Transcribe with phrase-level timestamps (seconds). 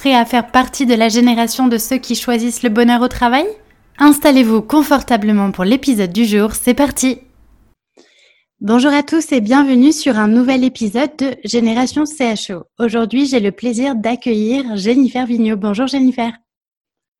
[0.00, 3.44] Prêt à faire partie de la génération de ceux qui choisissent le bonheur au travail?
[3.98, 7.18] Installez-vous confortablement pour l'épisode du jour, c'est parti
[8.60, 12.64] Bonjour à tous et bienvenue sur un nouvel épisode de Génération CHO.
[12.78, 15.58] Aujourd'hui, j'ai le plaisir d'accueillir Jennifer Vigneault.
[15.58, 16.32] Bonjour Jennifer.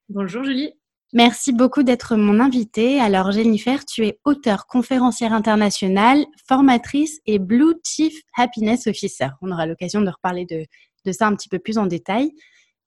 [0.09, 0.73] Bonjour Julie.
[1.13, 2.99] Merci beaucoup d'être mon invitée.
[2.99, 9.29] Alors Jennifer, tu es auteure, conférencière internationale, formatrice et Blue Chief Happiness Officer.
[9.43, 10.65] On aura l'occasion de reparler de,
[11.05, 12.33] de ça un petit peu plus en détail.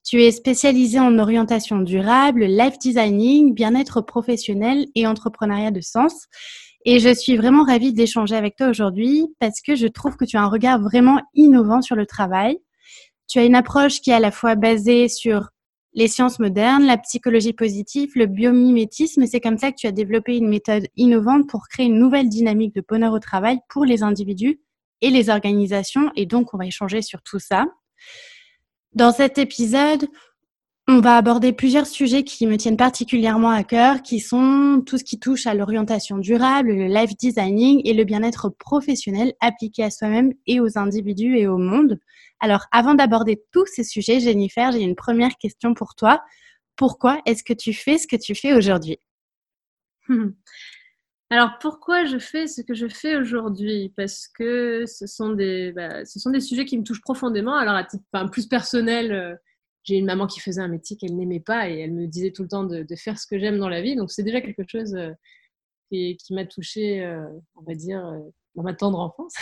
[0.04, 6.28] Tu es spécialisée en orientation durable, life designing, bien-être professionnel et entrepreneuriat de sens.
[6.86, 10.36] Et je suis vraiment ravie d'échanger avec toi aujourd'hui parce que je trouve que tu
[10.36, 12.58] as un regard vraiment innovant sur le travail.
[13.28, 15.50] Tu as une approche qui est à la fois basée sur
[15.94, 19.26] les sciences modernes, la psychologie positive, le biomimétisme.
[19.26, 22.76] C'est comme ça que tu as développé une méthode innovante pour créer une nouvelle dynamique
[22.76, 24.60] de bonheur au travail pour les individus
[25.00, 26.12] et les organisations.
[26.18, 27.66] Et donc, on va échanger sur tout ça.
[28.96, 30.08] Dans cet épisode,
[30.88, 35.04] on va aborder plusieurs sujets qui me tiennent particulièrement à cœur, qui sont tout ce
[35.04, 40.34] qui touche à l'orientation durable, le life designing et le bien-être professionnel appliqué à soi-même
[40.46, 42.00] et aux individus et au monde.
[42.40, 46.22] Alors, avant d'aborder tous ces sujets, Jennifer, j'ai une première question pour toi.
[46.76, 48.98] Pourquoi est-ce que tu fais ce que tu fais aujourd'hui?
[51.34, 53.92] Alors pourquoi je fais ce que je fais aujourd'hui?
[53.98, 57.56] Parce que ce sont, des, bah, ce sont des sujets qui me touchent profondément.
[57.56, 59.36] Alors à titre plus personnel, euh,
[59.84, 62.44] j'ai une maman qui faisait un métier qu'elle n'aimait pas et elle me disait tout
[62.44, 63.96] le temps de, faire ce que j'aime dans la vie.
[63.96, 65.12] Donc c'est déjà quelque chose euh,
[65.90, 68.06] qui, m'a touchée, euh, on va dire,
[68.56, 69.34] dans ma tendre enfance.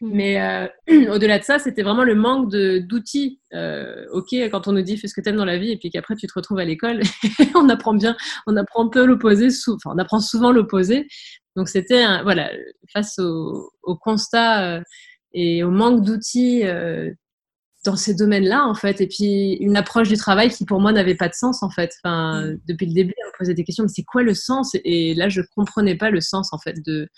[0.00, 0.10] Mmh.
[0.12, 0.66] Mais euh,
[1.12, 3.40] au-delà de ça, c'était vraiment le manque d'outils.
[3.52, 5.76] Euh, ok, quand on nous dit fais ce que tu aimes dans la vie et
[5.76, 7.00] puis qu'après tu te retrouves à l'école,
[7.54, 8.16] on apprend bien,
[8.46, 11.06] on apprend un peu l'opposé, enfin, on apprend souvent l'opposé.
[11.56, 12.50] Donc c'était voilà,
[12.92, 13.70] face au,
[14.00, 14.82] constat euh,
[15.32, 16.64] et au manque d'outils
[17.84, 21.14] dans ces domaines-là en fait, et puis une approche du travail qui pour moi n'avait
[21.14, 21.92] pas de sens en fait.
[22.02, 22.58] Enfin, mmh.
[22.66, 24.74] depuis le début, on me posait des questions, mais c'est quoi le sens?
[24.84, 27.08] Et là, je comprenais pas le sens en fait de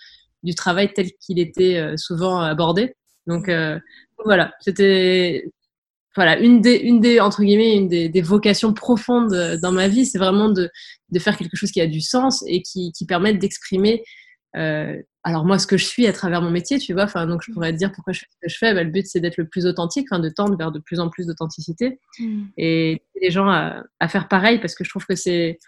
[0.43, 2.95] du travail tel qu'il était euh, souvent abordé.
[3.27, 3.79] Donc euh,
[4.25, 5.45] voilà, c'était
[6.15, 10.07] voilà une des une des entre guillemets une des, vocations profondes euh, dans ma vie,
[10.07, 10.71] c'est vraiment de,
[11.11, 14.03] de faire quelque chose qui a du sens et qui, qui permette d'exprimer
[15.27, 17.03] alors moi ce que je suis à travers mon métier, tu vois.
[17.03, 18.73] Enfin donc je pourrais te dire pourquoi je fais ce que je fais.
[18.73, 21.11] Bah, le but c'est d'être le plus authentique, enfin de tendre vers de plus en
[21.11, 22.45] plus d'authenticité mmh.
[22.57, 25.59] et les gens à, à, faire pareil parce que je trouve que c'est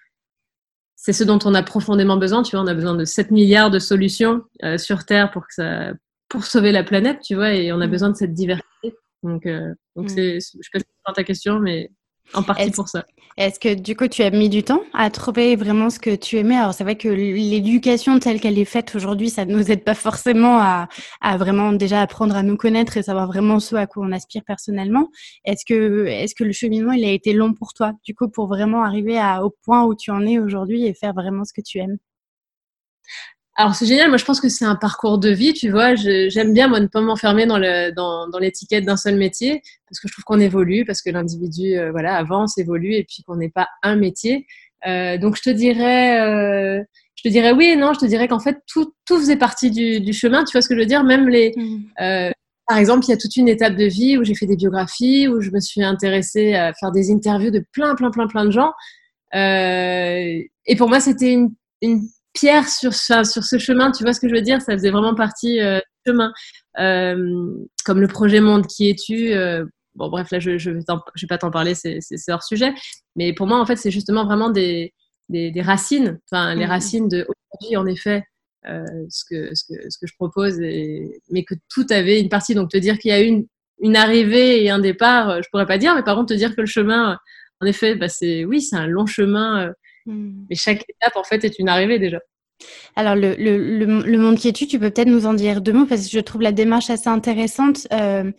[1.00, 2.42] c'est ce dont on a profondément besoin.
[2.42, 5.54] Tu vois, on a besoin de 7 milliards de solutions euh, sur Terre pour, que
[5.54, 5.92] ça,
[6.28, 7.90] pour sauver la planète, tu vois, et on a mm.
[7.90, 8.96] besoin de cette diversité.
[9.22, 10.08] Donc, euh, donc mm.
[10.08, 11.92] c'est, je peux pas ta question, mais
[12.34, 13.04] en partie pour ça.
[13.36, 16.38] Est-ce que du coup tu as mis du temps à trouver vraiment ce que tu
[16.38, 16.56] aimais?
[16.56, 19.94] Alors c'est vrai que l'éducation telle qu'elle est faite aujourd'hui, ça ne nous aide pas
[19.94, 20.88] forcément à,
[21.20, 24.42] à, vraiment déjà apprendre à nous connaître et savoir vraiment ce à quoi on aspire
[24.44, 25.08] personnellement.
[25.44, 28.48] Est-ce que, est-ce que le cheminement il a été long pour toi du coup pour
[28.48, 31.62] vraiment arriver à, au point où tu en es aujourd'hui et faire vraiment ce que
[31.64, 31.98] tu aimes?
[33.60, 35.96] Alors c'est génial, moi je pense que c'est un parcours de vie, tu vois.
[35.96, 40.12] J'aime bien moi ne pas m'enfermer dans l'étiquette dans, d'un seul métier parce que je
[40.12, 43.66] trouve qu'on évolue, parce que l'individu euh, voilà avance, évolue et puis qu'on n'est pas
[43.82, 44.46] un métier.
[44.86, 46.84] Euh, donc je te dirais, euh,
[47.16, 47.94] je te dirais oui et non.
[47.94, 50.44] Je te dirais qu'en fait tout, tout faisait partie du, du, chemin.
[50.44, 51.02] Tu vois ce que je veux dire?
[51.02, 51.78] Même les, mmh.
[52.00, 52.30] euh,
[52.68, 55.26] par exemple, il y a toute une étape de vie où j'ai fait des biographies,
[55.26, 58.52] où je me suis intéressée à faire des interviews de plein plein plein plein de
[58.52, 58.72] gens.
[59.34, 61.52] Euh, et pour moi c'était une,
[61.82, 62.00] une
[62.38, 64.60] pierre sur, sur ce chemin, tu vois ce que je veux dire?
[64.60, 66.32] Ça faisait vraiment partie euh, du chemin.
[66.78, 67.54] Euh,
[67.84, 69.32] comme le projet Monde qui es-tu?
[69.32, 69.64] Euh,
[69.94, 71.98] bon, bref, là, je ne je, vais pas t'en parler, c'est
[72.28, 72.72] hors sujet.
[73.16, 74.94] Mais pour moi, en fait, c'est justement vraiment des,
[75.28, 76.70] des, racines, enfin, les mmh.
[76.70, 78.22] racines de aujourd'hui, en effet,
[78.68, 82.28] euh, ce, que, ce, que, ce que je propose, et, mais que tout avait une
[82.28, 82.54] partie.
[82.54, 83.46] Donc, te dire qu'il y a une,
[83.80, 86.60] une arrivée et un départ, je pourrais pas dire, mais par contre, te dire que
[86.60, 87.18] le chemin,
[87.60, 89.72] en effet, bah, c'est oui, c'est un long chemin,
[90.12, 90.46] mmh.
[90.50, 92.20] mais chaque étape, en fait, est une arrivée déjà.
[92.96, 95.72] Alors, le, le, le, monde qui est tu, tu peux peut-être nous en dire deux
[95.72, 97.86] mots parce que je trouve la démarche assez intéressante.
[97.92, 98.30] Euh,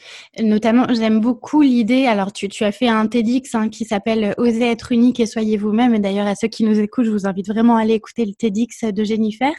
[0.41, 2.05] notamment, j'aime beaucoup l'idée.
[2.05, 5.55] Alors, tu, tu, as fait un TEDx hein, qui s'appelle Osez être unique et soyez
[5.55, 5.95] vous-même.
[5.95, 8.33] Et d'ailleurs, à ceux qui nous écoutent, je vous invite vraiment à aller écouter le
[8.33, 9.51] TEDx de Jennifer.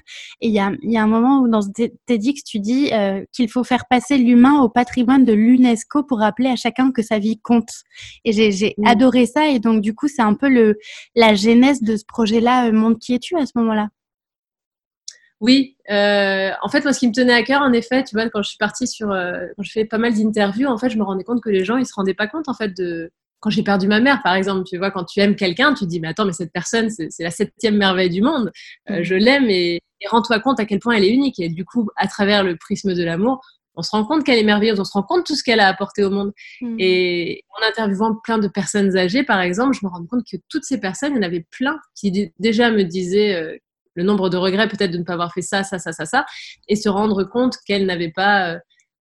[0.42, 1.68] Et il y a, y a, un moment où dans ce
[2.06, 6.50] TEDx, tu dis euh, qu'il faut faire passer l'humain au patrimoine de l'UNESCO pour rappeler
[6.50, 7.70] à chacun que sa vie compte.
[8.26, 9.48] Et j'ai adoré ça.
[9.48, 10.78] Et donc, du coup, c'est un peu le,
[11.14, 13.88] la genèse de ce projet-là, euh, Monde qui es-tu à ce moment-là
[15.40, 18.28] oui, euh, en fait, moi, ce qui me tenait à cœur, en effet, tu vois,
[18.28, 20.98] quand je suis partie sur, euh, quand je fais pas mal d'interviews, en fait, je
[20.98, 23.10] me rendais compte que les gens, ils se rendaient pas compte, en fait, de
[23.40, 25.88] quand j'ai perdu ma mère, par exemple, tu vois, quand tu aimes quelqu'un, tu te
[25.88, 28.52] dis, mais attends, mais cette personne, c'est la septième merveille du monde,
[28.90, 29.02] euh, mm.
[29.02, 31.38] je l'aime et, rends-toi compte à quel point elle est unique.
[31.40, 33.40] Et du coup, à travers le prisme de l'amour,
[33.76, 35.60] on se rend compte qu'elle est merveilleuse, on se rend compte de tout ce qu'elle
[35.60, 36.32] a apporté au monde.
[36.60, 36.76] Mm.
[36.78, 40.64] Et en interviewant plein de personnes âgées, par exemple, je me rends compte que toutes
[40.64, 43.60] ces personnes, il y en avait plein qui déjà me disaient
[44.00, 46.24] le nombre de regrets peut-être de ne pas avoir fait ça, ça, ça, ça, ça,
[46.68, 48.58] et se rendre compte qu'elles n'avaient pas euh,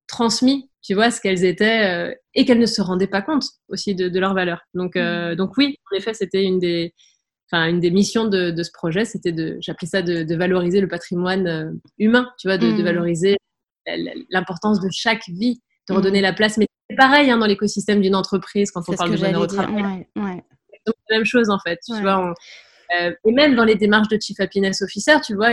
[0.07, 3.95] transmis, tu vois, ce qu'elles étaient euh, et qu'elles ne se rendaient pas compte aussi
[3.95, 4.59] de, de leur valeur.
[4.73, 5.35] Donc, euh, mm.
[5.35, 6.93] donc oui, en effet, c'était une des,
[7.49, 10.89] enfin, une des missions de, de ce projet, c'était de, j'appelais ça de, valoriser le
[10.89, 12.83] patrimoine humain, tu vois, de, mm.
[12.83, 13.37] valoriser
[14.29, 16.23] l'importance de chaque vie, de redonner mm.
[16.23, 16.57] la place.
[16.57, 20.07] Mais c'est pareil hein, dans l'écosystème d'une entreprise quand on parle de bonheur au travail.
[20.17, 20.43] Ouais,
[20.85, 21.79] Donc, la même chose en fait.
[21.87, 22.33] Tu vois,
[22.97, 25.51] euh, et même dans les démarches de Chief Happiness Officer, tu vois,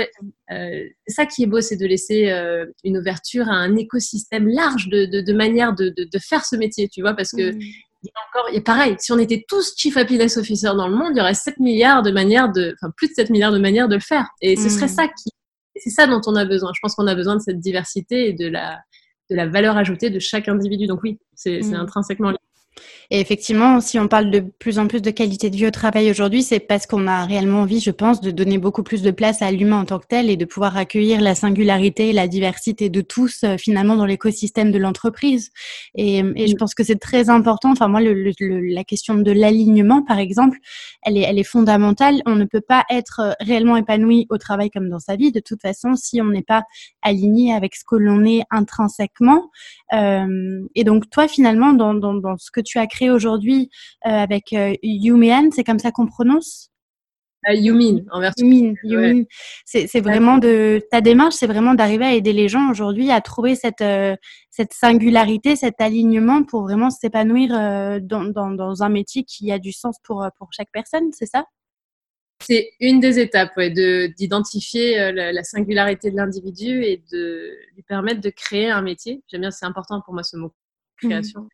[0.50, 4.88] euh, ça qui est beau, c'est de laisser euh, une ouverture à un écosystème large
[4.88, 7.61] de, de, de manières de, de, faire ce métier, tu vois, parce que mm.
[7.61, 10.97] il y a encore, il pareil, si on était tous Chief Happiness Officer dans le
[10.97, 13.59] monde, il y aurait 7 milliards de manières de, enfin plus de 7 milliards de
[13.59, 14.27] manières de le faire.
[14.41, 14.88] Et ce serait mm.
[14.88, 15.31] ça qui,
[15.77, 16.73] c'est ça dont on a besoin.
[16.75, 18.79] Je pense qu'on a besoin de cette diversité et de la,
[19.29, 20.87] de la valeur ajoutée de chaque individu.
[20.87, 21.75] Donc oui, c'est mm.
[21.75, 22.38] intrinsèquement lié.
[23.11, 26.11] Et effectivement, si on parle de plus en plus de qualité de vie au travail
[26.11, 29.43] aujourd'hui, c'est parce qu'on a réellement envie, je pense, de donner beaucoup plus de place
[29.43, 32.88] à l'humain en tant que tel et de pouvoir accueillir la singularité et la diversité
[32.88, 35.50] de tous euh, finalement dans l'écosystème de l'entreprise.
[35.94, 37.70] Et, et, je pense que c'est très important.
[37.73, 40.59] Enfin, moi, le, la question de l'alignement, par exemple,
[41.02, 42.23] elle est, elle est fondamentale.
[42.26, 45.41] On ne peut pas être euh, réellement épanoui au travail comme dans sa vie, de
[45.41, 46.64] toute façon, si on n'est pas
[47.02, 49.50] aligné avec ce que l'on est intrinsèquement.
[49.93, 53.71] Euh, et donc, toi, finalement, dans, dans, dans ce que tu as créé aujourd'hui
[54.06, 56.71] euh, avec euh, Yumian, c'est comme ça qu'on prononce?
[57.49, 58.47] Euh, Yumin, en version.
[58.47, 59.25] Yumin, Yumin.
[59.65, 63.55] C'est vraiment de ta démarche, c'est vraiment d'arriver à aider les gens aujourd'hui à trouver
[63.55, 63.85] cette
[64.50, 67.50] cette singularité, cet alignement pour vraiment s'épanouir
[68.03, 71.44] dans, dans, dans, un métier qui a du sens pour pour chaque personne, c'est ça?
[72.43, 78.31] C'est une des étapes, ouais, d'identifier la, singularité de l'individu et de lui permettre de
[78.31, 79.23] créer un métier.
[79.29, 80.53] J'aime bien, c'est important pour moi ce mot
[81.03, 81.09] mmh.
[81.09, 81.49] création.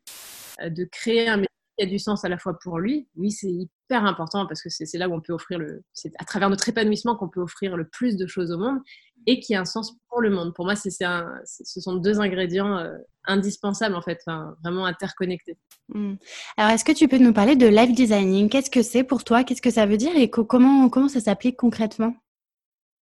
[0.60, 3.08] Euh, de créer un métier qui a du sens à la fois pour lui.
[3.16, 6.24] Oui, c'est hyper important parce que c'est là où on peut offrir le, c'est à
[6.24, 8.78] travers notre épanouissement qu'on peut offrir le plus de choses au monde
[9.26, 10.54] et qui a un sens pour le monde.
[10.54, 14.18] Pour moi, c'est ce sont deux ingrédients euh, indispensables en fait,
[14.62, 15.56] vraiment interconnectés.
[15.88, 16.14] Hmm.
[16.56, 18.48] Alors, est-ce que tu peux nous parler de life designing?
[18.48, 19.44] Qu'est-ce que c'est pour toi?
[19.44, 20.16] Qu'est-ce que ça veut dire?
[20.16, 22.14] Et comment comment ça s'applique concrètement?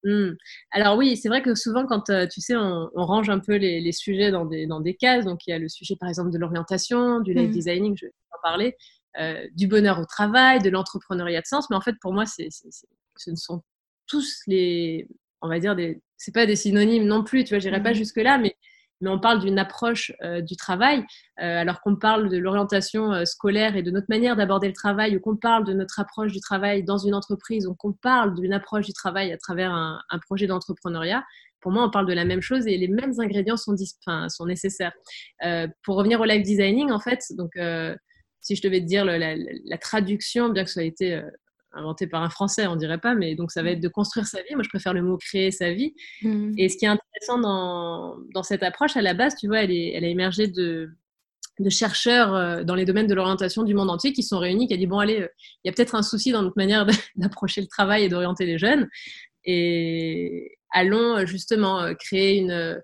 [0.05, 0.31] Mmh.
[0.71, 3.93] Alors oui, c'est vrai que souvent quand euh, tu sais, on, range un peu les,
[3.93, 5.25] sujets dans des, dans des cases.
[5.25, 7.53] Donc il y a le sujet par exemple de l'orientation, du life mmh.
[7.53, 8.77] designing, je vais en parler,
[9.19, 11.69] euh, du bonheur au travail, de l'entrepreneuriat de sens.
[11.71, 13.63] Mais en fait, pour moi, c'est, ce ne sont
[14.07, 15.07] tous les,
[15.43, 17.45] on va dire, des, c'est pas des synonymes non plus.
[17.45, 17.97] Tu vois, j'irai pas mmh.
[17.97, 18.57] jusque là, mais
[19.01, 21.01] mais on parle d'une approche euh, du travail,
[21.41, 25.17] euh, alors qu'on parle de l'orientation euh, scolaire et de notre manière d'aborder le travail,
[25.17, 28.53] ou qu'on parle de notre approche du travail dans une entreprise, ou qu'on parle d'une
[28.53, 31.25] approche du travail à travers un, projet d'entrepreneuriat.
[31.61, 33.75] Pour moi, on parle de la même chose et les mêmes ingrédients sont,
[34.29, 34.93] sont nécessaires.
[35.83, 37.53] pour revenir au live designing, en fait, donc
[38.41, 41.23] si je devais te dire la, la, traduction, bien que ça ait été
[41.73, 44.43] inventé par un Français, on dirait pas, mais donc ça va être de construire sa
[44.43, 44.55] vie.
[44.55, 45.95] Moi, je préfère le mot créer sa vie.
[46.23, 46.55] Mmh.
[46.59, 49.71] Et ce qui est intéressant dans, dans, cette approche, à la base, tu vois, elle,
[49.71, 50.91] est, elle a émergé de,
[51.61, 54.75] de chercheurs euh, dans les domaines de l'orientation du monde entier qui sont réunis, qui
[54.75, 55.29] a dit, bon, allez, euh,
[55.65, 56.87] il y a peut-être un souci dans notre manière
[57.17, 58.89] d'approcher le travail et d'orienter les jeunes.
[59.45, 62.81] Et allons justement euh, créer une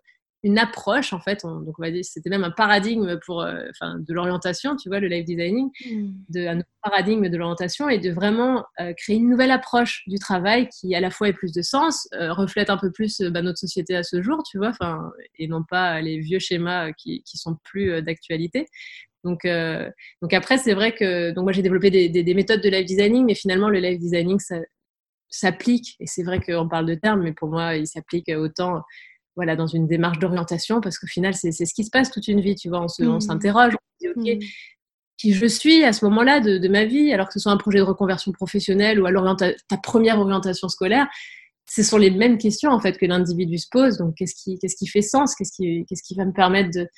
[0.47, 1.43] une approche en fait.
[1.43, 5.00] donc on va dire c'était même un paradigme pour, euh, enfin, de l'orientation, tu vois,
[5.00, 6.12] le life designing, hmm.
[6.29, 10.69] de, un paradigme de l'orientation et de vraiment euh, créer une nouvelle approche du travail
[10.69, 13.59] qui à la fois ait plus de sens, euh, reflète un peu plus bah, notre
[13.59, 17.38] société à ce jour, tu vois, enfin, et non pas les vieux schémas qui, qui
[17.38, 18.67] sont plus d'actualité.
[19.25, 19.45] Donc,
[20.23, 23.25] donc après, c'est vrai que donc moi j'ai développé des, des, méthodes de live designing,
[23.26, 24.61] mais finalement le live designing ça
[25.29, 28.83] s'applique et c'est vrai qu'on parle de termes, mais pour moi il s'applique autant
[29.37, 32.40] voilà dans une démarche d'orientation parce qu'au final c'est ce qui se passe toute une
[32.40, 33.21] vie, tu vois, on mmh.
[33.21, 34.43] s'interroge, on, se dit ok.
[34.43, 34.47] Mmh.
[35.19, 37.57] Qui je suis à ce moment-là de, de, ma vie, alors que ce soit un
[37.57, 41.07] projet de reconversion professionnelle ou alors ta première orientation scolaire,
[41.69, 43.99] ce sont les mêmes questions en fait que l'individu se pose.
[43.99, 45.35] Donc, qu'est-ce qui, qu'est-ce qui fait sens?
[45.35, 46.88] Qu'est-ce qui, qu'est-ce qui va me permettre de,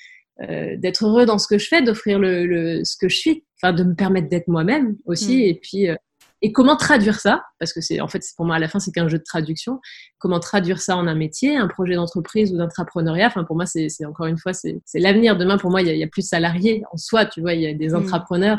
[0.43, 3.45] euh, d'être heureux dans ce que je fais, d'offrir le, le, ce que je suis,
[3.61, 5.39] enfin, de me permettre d'être moi-même aussi.
[5.39, 5.41] Mm.
[5.41, 5.97] Et puis, euh,
[6.41, 7.43] et comment traduire ça?
[7.59, 9.81] Parce que c'est en fait, pour moi, à la fin, c'est qu'un jeu de traduction.
[10.19, 13.27] Comment traduire ça en un métier, un projet d'entreprise ou d'entrepreneuriat?
[13.27, 15.37] Enfin, pour moi, c'est, encore une fois, c'est, l'avenir.
[15.37, 17.27] Demain, pour moi, il y, y, a, plus de salariés en soi.
[17.27, 17.97] Tu vois, il y a des mm.
[17.97, 18.59] entrepreneurs.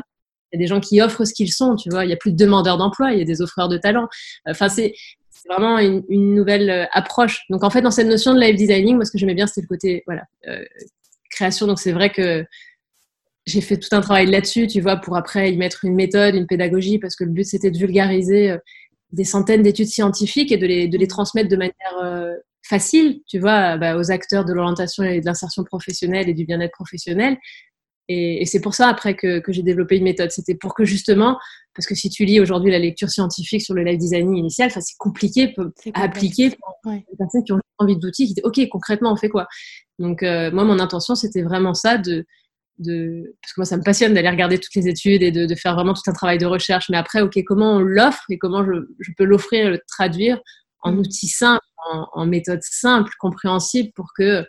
[0.51, 2.05] Il y a des gens qui offrent ce qu'ils sont, tu vois.
[2.05, 4.07] Il y a plus de demandeurs d'emploi, il y a des offreurs de talent.
[4.47, 4.93] Enfin, c'est,
[5.29, 7.43] c'est vraiment une, une, nouvelle euh, approche.
[7.49, 9.61] Donc en fait, dans cette notion de live designing, moi ce que j'aimais bien, c'était
[9.61, 10.63] le côté voilà euh,
[11.29, 11.67] création.
[11.67, 12.45] Donc c'est vrai que
[13.45, 16.47] j'ai fait tout un travail là-dessus, tu vois, pour après y mettre une méthode, une
[16.47, 18.57] pédagogie, parce que le but c'était de vulgariser euh,
[19.11, 21.73] des centaines d'études scientifiques et de les, de les transmettre de manière
[22.69, 26.73] facile, tu vois, bah, aux acteurs de l'orientation et de l'insertion professionnelle et du bien-être
[26.73, 27.37] professionnel.
[28.07, 30.31] Et, c'est pour ça, après, que, j'ai développé une méthode.
[30.31, 31.37] C'était pour que, justement,
[31.75, 34.81] parce que si tu lis aujourd'hui la lecture scientifique sur le live designing initial, c'est
[34.97, 35.53] compliqué
[35.93, 39.29] à appliquer pour les personnes qui ont envie d'outils, qui disent, OK, concrètement, on fait
[39.29, 39.47] quoi?
[39.99, 42.25] Donc, euh, moi, mon intention, c'était vraiment ça, de,
[42.79, 45.75] de, parce que moi, ça me passionne d'aller regarder toutes les études et de, faire
[45.75, 46.89] vraiment tout un travail de recherche.
[46.89, 50.39] Mais après, OK, comment on l'offre et comment je, peux l'offrir, le traduire
[50.81, 50.99] en mmh.
[50.99, 54.45] outils simples, en, en méthode simple, compréhensible pour que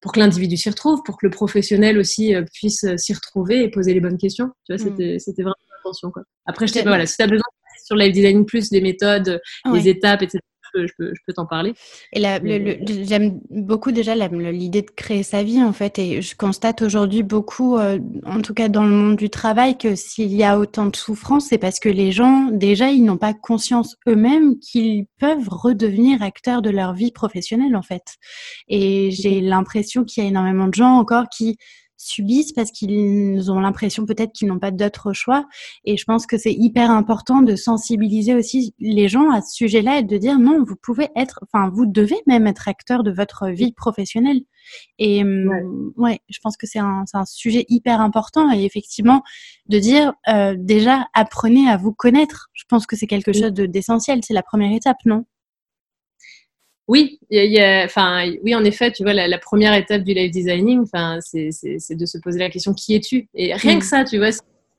[0.00, 3.64] pour que l'individu s'y retrouve, pour que le professionnel aussi euh, puisse euh, s'y retrouver
[3.64, 4.50] et poser les bonnes questions.
[4.64, 5.18] Tu vois, mm.
[5.18, 6.12] c'était, vraiment l'intention.
[6.46, 7.42] Après, je voilà, si tu as besoin
[7.84, 9.40] sur live design plus, des méthodes,
[9.72, 10.38] des étapes, etc.,
[10.86, 11.74] je peux, je peux t'en parler.
[12.12, 12.22] Et
[13.04, 15.98] j'aime beaucoup déjà l'idée de créer sa vie en fait.
[15.98, 19.94] Et je constate aujourd'hui beaucoup, euh, en tout cas dans le monde du travail, que
[19.94, 23.34] s'il y a autant de souffrance, c'est parce que les gens, déjà, ils n'ont pas
[23.34, 28.04] conscience eux-mêmes qu'ils peuvent redevenir acteurs de leur vie professionnelle en fait.
[28.68, 31.56] Et j'ai l'impression qu'il y a énormément de gens encore qui
[31.98, 35.46] subissent parce qu'ils ont l'impression peut-être qu'ils n'ont pas d'autre choix.
[35.84, 39.98] Et je pense que c'est hyper important de sensibiliser aussi les gens à ce sujet-là
[39.98, 43.48] et de dire non, vous pouvez être, enfin, vous devez même être acteur de votre
[43.48, 44.40] vie professionnelle.
[44.98, 49.22] Et hum, ouais, je pense que c'est un, un, sujet hyper important et effectivement
[49.68, 52.48] de dire euh, déjà apprenez à vous connaître.
[52.52, 54.20] Je pense que c'est quelque chose d'essentiel.
[54.22, 55.24] C'est la première étape, non?
[56.88, 60.30] Oui, il y a, enfin, oui, en effet, tu vois, la, première étape du live
[60.30, 61.50] designing, enfin, c'est
[61.94, 63.28] de se poser la question qui es-tu?
[63.34, 63.88] Et rien que mm.
[63.88, 64.30] ça, tu vois,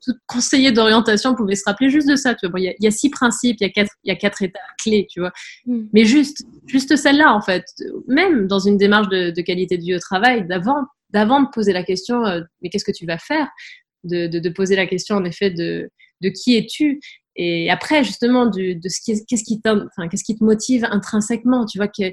[0.04, 2.34] tout conseiller d'orientation pouvait se rappeler juste de ça.
[2.34, 4.42] Tu vois, il, y a, six principes, il y a quatre, il y a quatre
[4.42, 5.30] étapes clés, tu vois.
[5.66, 5.82] Mm.
[5.92, 7.64] Mais juste, juste celle-là, en fait,
[8.08, 11.84] même dans une démarche de, qualité de vie au travail, d'avant, d'avant de poser la
[11.84, 13.48] question, euh, mais qu'est-ce que tu vas faire?
[14.02, 15.90] De, de, poser la question, en effet, de,
[16.22, 17.00] de qui es-tu?
[17.42, 21.78] Et après, justement, de ce qui, qu'est-ce qui, enfin, qu'est-ce qui te motive intrinsèquement, tu
[21.78, 22.12] vois, que,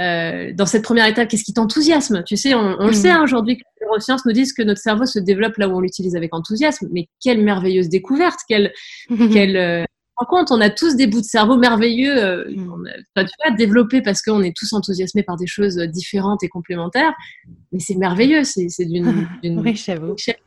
[0.00, 2.24] euh, dans cette première étape, qu'est-ce qui t'enthousiasme?
[2.24, 2.94] Tu sais, on, le mm.
[2.94, 5.76] sait hein, aujourd'hui que les neurosciences nous disent que notre cerveau se développe là où
[5.76, 8.72] on l'utilise avec enthousiasme, mais quelle merveilleuse découverte, quelle,
[9.30, 9.84] quelle euh,
[10.30, 12.88] On a tous des bouts de cerveau merveilleux, euh, mm.
[13.14, 17.12] tu vois, développés parce qu'on est tous enthousiasmés par des choses différentes et complémentaires,
[17.72, 19.78] mais c'est merveilleux, c'est, d'une, d'une oui,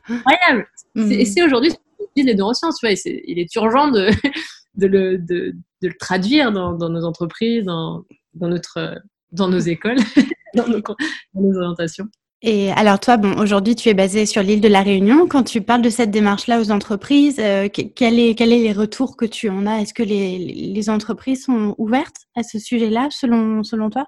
[0.08, 0.66] incroyable.
[0.96, 1.12] Mm.
[1.12, 1.70] Et c'est aujourd'hui
[2.16, 4.10] les neurosciences, tu vois, il est urgent de,
[4.76, 9.00] le, traduire dans, nos entreprises, dans, notre,
[9.32, 9.98] dans nos écoles,
[10.54, 12.08] dans, nos, orientations.
[12.42, 15.26] Et alors toi, bon, aujourd'hui tu es basé sur l'île de la Réunion.
[15.28, 19.18] Quand tu parles de cette démarche-là aux entreprises, euh, quel, est, quel est les retours
[19.18, 19.82] que tu en as?
[19.82, 24.06] Est-ce que les, entreprises sont ouvertes à ce sujet-là, selon toi?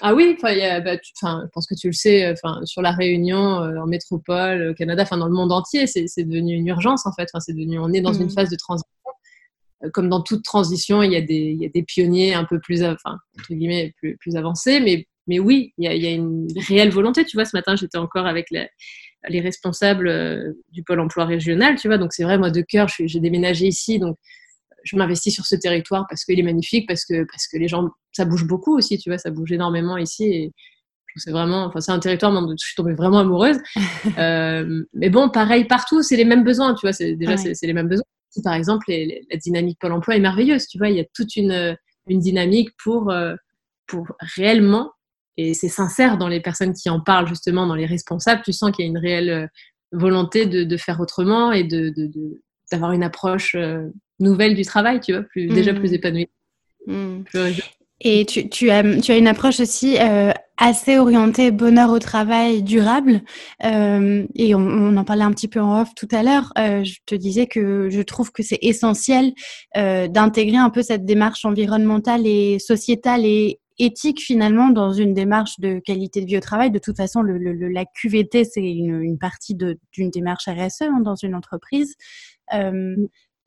[0.00, 4.70] Ah oui, bah, je pense que tu le sais, sur la Réunion, euh, en métropole,
[4.70, 7.28] au Canada, enfin dans le monde entier, c'est devenu une urgence en fait.
[7.40, 8.30] c'est devenu, on est dans une mmh.
[8.30, 8.88] phase de transition.
[9.84, 12.44] Euh, comme dans toute transition, il y a des, il y a des pionniers un
[12.44, 16.02] peu plus, enfin entre guillemets, plus, plus avancés, mais, mais oui, il y, a, il
[16.02, 17.24] y, a, une réelle volonté.
[17.24, 18.68] Tu vois, ce matin, j'étais encore avec les,
[19.28, 21.76] les responsables euh, du pôle emploi régional.
[21.76, 24.16] Tu vois, donc c'est vrai, moi de cœur, j'ai déménagé ici, donc
[24.88, 27.88] je m'investis sur ce territoire parce qu'il est magnifique, parce que, parce que les gens,
[28.12, 30.24] ça bouge beaucoup aussi, tu vois, ça bouge énormément ici.
[30.24, 30.52] Et
[31.16, 33.58] c'est vraiment, enfin, c'est un territoire dont je suis tombée vraiment amoureuse.
[34.18, 37.72] euh, mais bon, pareil partout, c'est les mêmes besoins, tu vois, c'est, déjà, c'est, les
[37.72, 38.04] mêmes besoins.
[38.44, 41.76] Par exemple, la dynamique Pôle emploi est merveilleuse, tu vois, il y a toute une,
[42.08, 43.34] une dynamique pour, euh,
[43.86, 44.92] pour réellement,
[45.36, 48.70] et c'est sincère dans les personnes qui en parlent, justement, dans les responsables, tu sens
[48.72, 49.46] qu'il y a une réelle euh,
[49.92, 53.88] volonté de, de faire autrement et de, de, d'avoir une approche euh,
[54.20, 55.94] nouvelle du travail, tu vois, plus, déjà plus mmh.
[55.94, 56.28] épanouie.
[56.86, 57.22] Mmh.
[58.00, 62.62] Et tu, tu, as, tu as une approche aussi euh, assez orienté bonheur au travail
[62.62, 63.22] durable.
[63.64, 66.52] Euh, et on, en parlait un petit peu en off tout à l'heure.
[66.58, 69.32] Euh, je te disais que je trouve que c'est essentiel
[69.74, 75.78] d'intégrer un peu cette démarche environnementale et sociétale et éthique finalement dans une démarche de
[75.78, 76.70] qualité de vie au travail.
[76.70, 81.00] De toute façon, le, le, la QVT, c'est une, une, partie d'une démarche RSE hein,
[81.00, 81.94] dans une entreprise.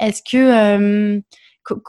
[0.01, 1.21] Euh, Est-ce que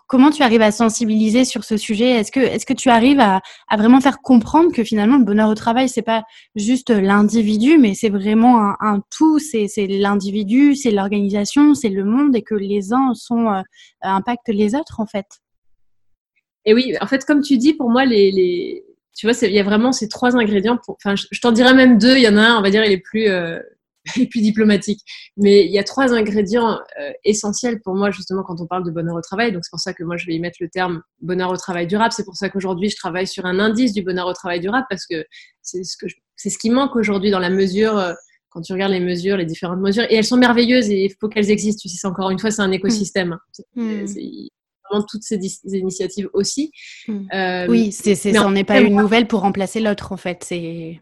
[0.06, 2.10] comment tu arrives à sensibiliser sur ce sujet?
[2.10, 3.40] Est-ce que, est-ce que tu arrives à,
[3.76, 8.10] vraiment faire comprendre que finalement le bonheur au travail c'est pas juste l'individu, mais c'est
[8.10, 9.38] vraiment un, tout.
[9.38, 13.62] C'est, l'individu, c'est l'organisation, c'est le monde, et que les uns sont euh,
[14.02, 15.26] impactent les autres en fait?
[16.64, 18.84] Et oui, en fait, comme tu dis, pour moi, les, les...
[19.16, 20.78] tu vois, il y a vraiment ces trois ingrédients.
[20.84, 20.96] Pour...
[21.04, 22.16] Enfin, je, t'en dirais même deux.
[22.16, 23.58] Il y en a un, on va dire, il est plus euh,
[24.16, 25.00] et plus diplomatique.
[25.36, 28.90] Mais il y a trois ingrédients euh, essentiels pour moi, justement, quand on parle de
[28.90, 29.52] bonheur au travail.
[29.52, 31.86] Donc, c'est pour ça que moi, je vais y mettre le terme bonheur au travail
[31.86, 32.12] durable.
[32.12, 35.06] C'est pour ça qu'aujourd'hui, je travaille sur un indice du bonheur au travail durable parce
[35.06, 35.24] que
[35.62, 36.06] c'est ce, que
[36.36, 38.12] c'est ce qui manque aujourd'hui dans la mesure, euh,
[38.50, 40.04] quand tu regardes les mesures, les différentes mesures.
[40.10, 41.80] Et elles sont merveilleuses et il faut qu'elles existent.
[41.82, 43.38] Tu sais, c'est encore une fois, c'est un écosystème.
[43.76, 44.06] Mmh.
[44.06, 44.30] C'est,
[44.90, 45.38] vraiment toutes ces,
[45.72, 46.72] initiatives aussi.
[47.06, 47.26] Mmh.
[47.32, 50.42] Euh, oui, c'est, c'est, ça n'est pas une nouvelle pour remplacer l'autre, en fait.
[50.44, 51.00] C'est...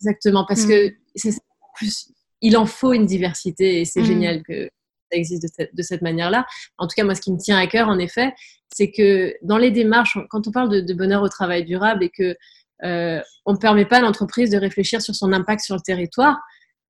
[0.00, 0.68] Exactement, parce mmh.
[0.68, 1.32] que c'est
[1.76, 4.06] plus, il en faut une diversité et c'est mm.
[4.06, 4.68] génial que
[5.10, 5.42] ça existe
[5.72, 6.46] de cette, manière-là.
[6.78, 8.32] En tout cas, moi, ce qui me tient à cœur, en effet,
[8.74, 12.36] c'est que dans les démarches, quand on parle de, bonheur au travail durable et que
[12.84, 16.38] euh, on ne permet pas à l'entreprise de réfléchir sur son impact sur le territoire,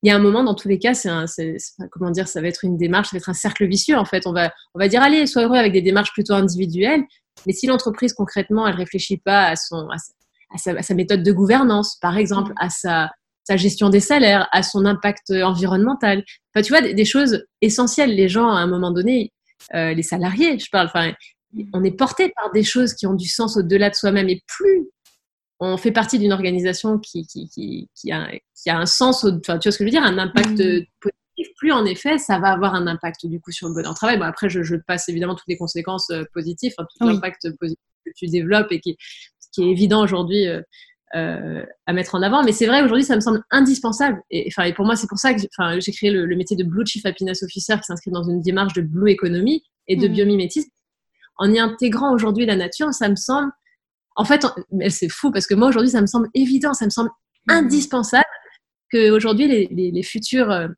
[0.02, 1.10] il y a un moment, dans tous les cas, c'est
[1.90, 4.26] comment dire, ça va être une démarche, ça va être un cercle vicieux en fait.
[4.26, 7.02] On va, on va dire allez, sois heureux avec des démarches plutôt individuelles,
[7.46, 11.32] mais si l'entreprise concrètement, elle réfléchit pas à son, à sa, à sa méthode de
[11.32, 12.58] gouvernance, par exemple, mm.
[12.60, 13.10] à sa
[13.46, 16.24] sa gestion des salaires, à son impact environnemental.
[16.52, 18.14] Enfin, tu vois, des, choses essentielles.
[18.14, 19.32] Les gens, à un moment donné,
[19.74, 21.12] euh, les salariés, je parle, enfin,
[21.72, 24.28] on est porté par des choses qui ont du sens au-delà de soi-même.
[24.28, 24.88] Et plus
[25.58, 29.58] on fait partie d'une organisation qui, qui, qui, qui, a, qui a un sens, enfin,
[29.58, 30.84] tu vois ce que je veux dire, un impact mmh.
[31.00, 33.94] positif, plus en effet, ça va avoir un impact du coup sur le bonheur au
[33.94, 34.18] travail.
[34.18, 37.82] Bon, après, je, je, passe évidemment toutes les conséquences euh, positives, hein, tout l'impact positif
[38.04, 38.96] que tu développes et qui,
[39.52, 40.60] qui est évident aujourd'hui euh,
[41.16, 42.42] euh, à mettre en avant.
[42.44, 44.20] Mais c'est vrai, aujourd'hui, ça me semble indispensable.
[44.30, 47.06] Et, et pour moi, c'est pour ça que j'ai créé le, métier de Blue Chief
[47.06, 50.12] Happiness Officer qui s'inscrit dans une démarche de Blue Economy et de mmh.
[50.12, 50.68] biomimétisme.
[51.38, 53.50] En y intégrant aujourd'hui la nature, ça me semble.
[54.14, 54.46] En fait,
[54.88, 57.10] c'est fou parce que moi, aujourd'hui, ça me semble évident, ça me semble
[57.46, 57.52] mmh.
[57.52, 58.24] indispensable
[58.92, 60.50] qu'aujourd'hui, les, les, les futurs.
[60.50, 60.68] Euh,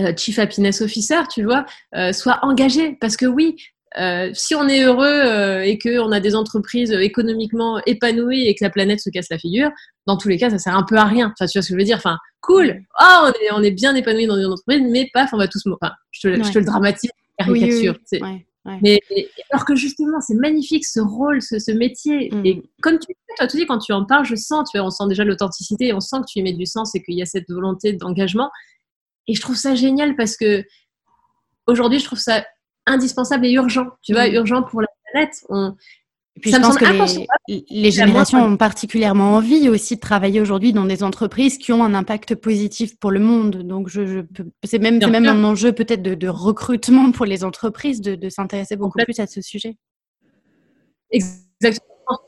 [0.00, 1.64] euh, Chief Happiness Officer, tu vois,
[2.12, 2.98] soient engagés.
[3.00, 3.54] Parce que oui,
[3.98, 8.64] euh, si on est heureux euh, et qu'on a des entreprises économiquement épanouies et que
[8.64, 9.70] la planète se casse la figure,
[10.06, 11.32] dans tous les cas, ça sert un peu à rien.
[11.32, 11.96] Enfin, tu vois ce que je veux dire?
[11.96, 12.82] Enfin, cool.
[13.00, 15.62] Oh, on est, on est bien épanoui dans une entreprise, mais paf, on va tous.
[15.66, 17.96] Enfin, je te, je te le dramatise, caricature.
[18.82, 19.00] Mais
[19.50, 22.30] alors que justement, c'est magnifique ce rôle, ce, métier.
[22.32, 22.46] Mm.
[22.46, 24.90] Et comme tu toi, tu dis, quand tu en parles, je sens, tu vois, on
[24.90, 27.26] sent déjà l'authenticité, on sent que tu y mets du sens et qu'il y a
[27.26, 28.50] cette volonté d'engagement.
[29.28, 30.64] Et je trouve ça génial parce que
[31.66, 32.44] aujourd'hui, je trouve ça
[32.86, 33.88] indispensable et urgent.
[34.02, 34.34] Tu vois, mm.
[34.34, 35.34] urgent pour la planète.
[35.48, 35.74] On...
[36.40, 36.84] puis ça je pense que
[37.48, 41.84] les, les générations ont particulièrement envie aussi de travailler aujourd'hui dans des entreprises qui ont
[41.84, 43.62] un impact positif pour le monde.
[43.62, 44.20] Donc, je, je
[44.64, 48.76] c'est même, même un enjeu peut-être de, de, recrutement pour les entreprises de, de s'intéresser
[48.76, 49.76] beaucoup plus à ce sujet.
[51.10, 51.82] Exactement.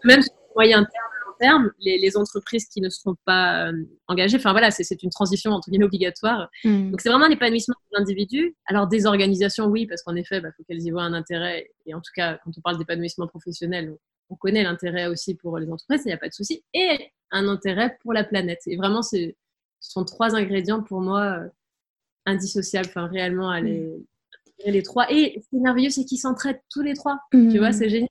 [0.05, 1.08] Même sur le moyen terme
[1.39, 3.73] terme, les, entreprises qui ne seront pas euh,
[4.07, 6.49] engagées, enfin voilà, c'est une transition entre guillemets obligatoire.
[6.65, 6.91] Hmm.
[6.91, 8.57] Donc c'est vraiment un épanouissement de l'individu.
[8.67, 11.71] Alors des organisations, oui, parce qu'en effet, il bah, faut qu'elles y voient un intérêt.
[11.87, 13.95] Et en tout cas, quand on parle d'épanouissement professionnel,
[14.31, 16.63] on, connaît l'intérêt aussi pour les entreprises, il n'y a pas de souci.
[16.75, 18.61] Et un intérêt pour la planète.
[18.67, 19.33] Et vraiment, ce
[19.81, 21.49] sont trois ingrédients pour moi euh,
[22.27, 23.89] indissociables, enfin réellement à les,
[24.67, 25.11] les trois.
[25.13, 27.19] Et ce qui est merveilleux, c'est qu'ils s'entraident tous les trois.
[27.33, 28.09] Tu vois, c'est génial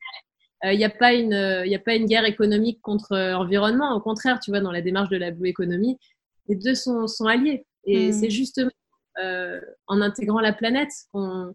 [0.63, 3.95] il euh, n'y a, pas une, il a pas une guerre économique contre l'environnement.
[3.95, 5.97] Au contraire, tu vois, dans la démarche de la Blue Economy,
[6.47, 7.65] les deux sont, sont alliés.
[7.85, 8.11] Et hmm.
[8.11, 8.71] c'est justement
[9.19, 11.53] euh, en intégrant la planète qu'on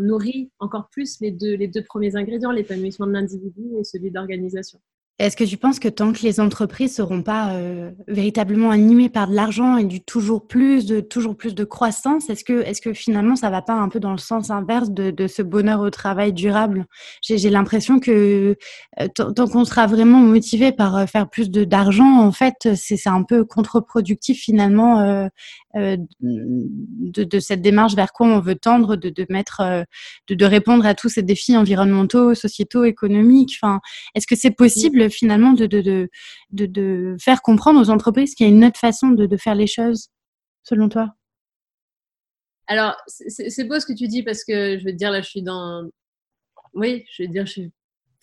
[0.00, 4.14] nourrit encore plus les deux, les deux premiers ingrédients, l'épanouissement de l'individu et celui de
[4.14, 4.80] l'organisation.
[5.18, 9.08] Est-ce que tu penses que tant que les entreprises ne seront pas euh, véritablement animées
[9.08, 13.34] par de l'argent et du toujours plus, de toujours plus de croissance, est-ce que, finalement
[13.34, 16.34] ça va pas un peu dans le sens inverse de, de ce bonheur au travail
[16.34, 16.84] durable?
[17.22, 18.56] J'ai, l'impression que
[19.00, 23.22] euh, tant qu'on sera vraiment motivé par euh, faire plus d'argent, en fait, c'est, un
[23.22, 25.28] peu contre-productif finalement
[25.74, 25.98] de,
[27.24, 29.62] de, cette démarche vers quoi on veut tendre, de, de mettre,
[30.28, 33.56] de, de répondre à tous ces défis environnementaux, sociétaux, économiques.
[33.62, 33.80] Enfin,
[34.14, 36.08] est-ce que c'est possible finalement de, de, de,
[36.66, 40.08] de, faire comprendre aux entreprises qu'il y a une autre façon de, faire les choses,
[40.62, 41.14] selon toi?
[42.68, 45.28] Alors, c'est beau ce que tu dis parce que je vais te dire, là, je
[45.28, 45.88] suis dans.
[46.74, 47.72] Oui, je te dire, je suis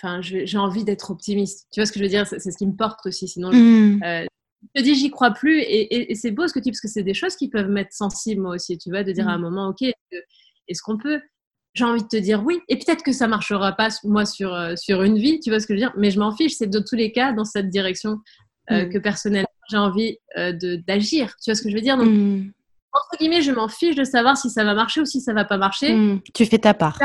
[0.02, 1.68] enfin, j'ai envie d'être optimiste.
[1.72, 2.28] Tu vois ce que je veux dire?
[2.28, 3.28] C'est ce qui me porte aussi.
[3.28, 4.04] Sinon, Mm.
[4.04, 4.26] euh,
[4.76, 5.60] je te dis, j'y crois plus.
[5.62, 7.50] Et, et- et c'est beau ce que tu dis, parce que c'est des choses qui
[7.50, 8.78] peuvent m'être sensibles, moi aussi.
[8.78, 11.22] Tu vois, de dire à un moment, OK, est-ce qu'on peut?
[11.74, 12.60] J'ai envie de te dire oui.
[12.70, 15.40] Et peut-être que ça marchera pas, moi, sur, euh, sur une vie.
[15.40, 16.54] Tu vois ce que je veux dire Mais je m'en fiche.
[16.54, 18.20] C'est de tous les cas dans cette direction
[18.72, 18.90] euh, Mm.
[18.92, 20.54] que personnellement, j'ai envie euh,
[20.88, 21.36] d'agir.
[21.44, 22.52] Tu vois ce que je veux dire Donc, Mm.
[22.94, 25.46] entre guillemets, je m'en fiche de savoir si ça va marcher ou si ça va
[25.46, 25.94] pas marcher.
[25.96, 26.22] Mm.
[26.34, 26.98] Tu fais ta part.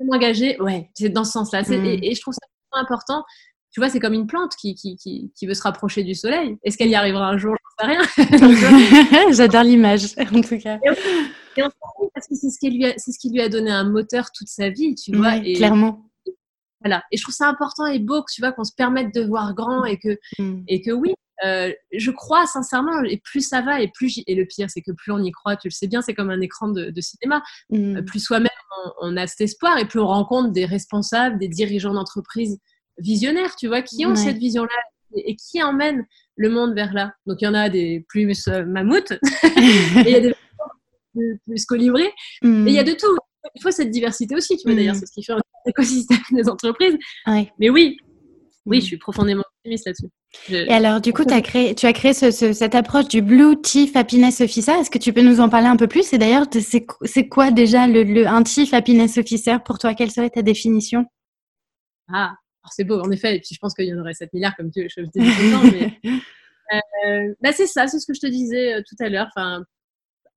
[0.00, 1.62] m'engager, ouais, c'est dans ce sens-là.
[1.68, 3.24] Et je trouve ça important.
[3.70, 6.56] Tu vois, c'est comme une plante qui, qui, qui, qui veut se rapprocher du soleil.
[6.62, 7.54] Est-ce qu'elle y arrivera un jour?
[7.80, 9.30] J'en sais rien.
[9.32, 10.78] J'adore l'image, en tout cas.
[11.56, 13.48] Et s'en fout parce que c'est ce, qui lui a, c'est ce qui lui a
[13.48, 15.28] donné un moteur toute sa vie, tu vois.
[15.32, 16.08] Ouais, et, clairement.
[16.80, 17.02] voilà.
[17.12, 19.54] et je trouve ça important et beau que tu vois qu'on se permette de voir
[19.54, 20.62] grand et que, Mm.
[20.68, 21.12] et que oui,
[21.44, 24.82] euh, je crois sincèrement, et plus ça va, et plus j'y- et le pire, c'est
[24.82, 27.00] que plus on y croit, tu le sais bien, c'est comme un écran de, de
[27.00, 27.42] cinéma.
[27.70, 27.96] Mm.
[27.98, 28.48] Euh, plus soi-même
[29.00, 32.58] on, on a cet espoir et plus on rencontre des responsables, des dirigeants d'entreprise
[32.98, 34.16] visionnaires, tu vois, qui ont Ouais.
[34.16, 34.70] cette vision-là
[35.16, 36.04] et, et qui emmènent
[36.36, 37.12] le monde vers là?
[37.26, 39.12] Donc il y en a des plus euh, mammouths
[40.02, 40.34] et il y a des
[41.14, 42.08] plus, plus colibris
[42.42, 42.66] Mm.
[42.68, 43.16] et il y a de tout.
[43.54, 44.76] Il faut cette diversité aussi, tu vois, Mm.
[44.76, 46.96] d'ailleurs, c'est ce qui fait un écosystème des entreprises.
[47.26, 47.50] Ouais.
[47.58, 47.96] Mais oui,
[48.66, 48.80] oui, Mm.
[48.80, 50.08] je suis profondément optimiste là-dessus.
[50.48, 53.22] Je- Et alors, du coup, as créé, tu as créé ce- ce- cette approche du
[53.22, 54.72] Blue Chief Happiness Officer.
[54.72, 56.12] Est-ce que tu peux nous en parler un peu plus?
[56.12, 59.94] Et d'ailleurs, c'est qu- c'est quoi déjà le, le, un Chief Happiness Officer pour toi?
[59.94, 61.06] Quelle serait ta définition
[62.12, 62.34] Ah,
[62.68, 64.56] alors c'est beau, en effet, et puis je pense qu'il y en aurait 7 milliards,
[64.56, 66.18] comme tu je dit tout le temps, mais
[67.06, 69.28] Euh, bah, c'est ça, c'est ce que je te disais euh, tout à l'heure.
[69.34, 69.64] Enfin,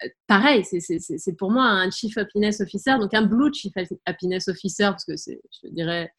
[0.04, 3.74] euh, pareil, c'est- pour moi un Chief Happiness Officer, donc un Blue Chief
[4.06, 6.10] Happiness Officer, parce que c'est, je dirais,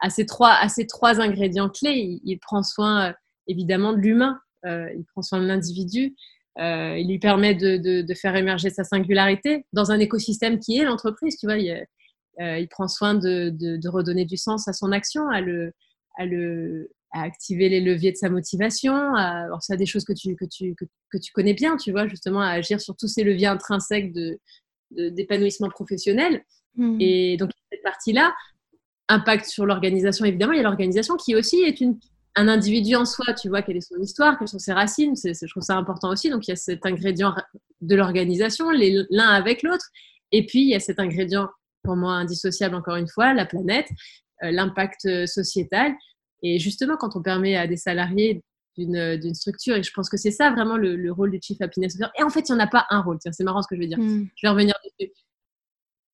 [0.00, 3.14] à ces trois, à ces trois ingrédients clés, il, il prend soin
[3.46, 6.16] évidemment de l'humain, euh, il prend soin de l'individu,
[6.58, 10.78] euh, il lui permet de, de- de faire émerger sa singularité dans un écosystème qui
[10.78, 11.58] est l'entreprise, tu vois.
[11.58, 11.86] Il,
[12.38, 15.72] il prend soin de, de- de redonner du sens à son action, à le,
[16.18, 18.94] à le, à activer les leviers de sa motivation.
[18.94, 21.90] À, alors, ça, des choses que tu, que, tu, que, que tu connais bien, tu
[21.90, 24.38] vois, justement, à agir sur tous ces leviers intrinsèques de,
[24.92, 26.44] de- d'épanouissement professionnel.
[26.76, 26.96] Mm.
[27.00, 28.32] Et donc, cette partie-là,
[29.08, 31.98] impact sur l'organisation, évidemment, il y a l'organisation qui aussi est une,
[32.36, 35.34] un individu en soi, tu vois, quelle est son histoire, quelles sont ses racines, c'est-
[35.34, 36.30] je trouve ça important aussi.
[36.30, 37.34] Donc, il y a cet ingrédient
[37.80, 39.86] de l'organisation, les- l'un avec l'autre.
[40.30, 41.48] Et puis, il y a cet ingrédient,
[41.90, 43.88] pour moi, indissociable, encore une fois, la planète,
[44.44, 45.92] euh, l'impact euh, sociétal.
[46.44, 48.44] Et justement, quand on permet à des salariés
[48.78, 51.60] d'une, d'une structure, et je pense que c'est ça vraiment le, le rôle du Chief
[51.60, 52.10] Happiness Officer.
[52.16, 53.18] Et en fait, il n'y en a pas un rôle.
[53.20, 53.98] C'est marrant ce que je veux dire.
[53.98, 54.28] Mm.
[54.36, 55.12] Je vais revenir dessus.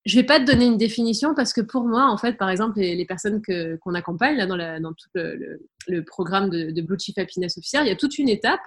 [0.06, 2.78] Je vais pas te donner une définition parce que pour moi, en fait, par exemple,
[2.78, 6.48] les, les personnes que, qu'on accompagne là, dans, la, dans tout le, le- le programme
[6.48, 8.66] de, de Blue Chief Happiness Officer, il y a toute une étape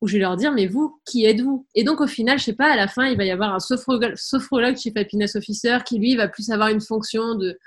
[0.00, 1.66] où je vais leur dire, mais vous, qui êtes-vous?
[1.74, 3.58] Et donc, au final, je sais pas, à la fin, il va y avoir un
[3.58, 7.58] sophrologue, sophrologue Chief Happiness Officer qui, lui, va plus avoir une fonction de,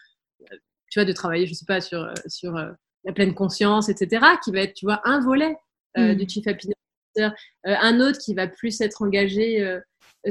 [0.41, 0.55] euh,
[0.89, 2.71] tu vois, de travailler, je sais pas, sur, euh, sur euh,
[3.03, 5.55] la pleine conscience, etc., qui va être, tu vois, un volet
[5.97, 6.15] euh, Mm.
[6.15, 6.75] du Chief Happiness
[7.17, 7.35] Officer,
[7.67, 9.79] Euh, un autre qui va plus être engagé euh,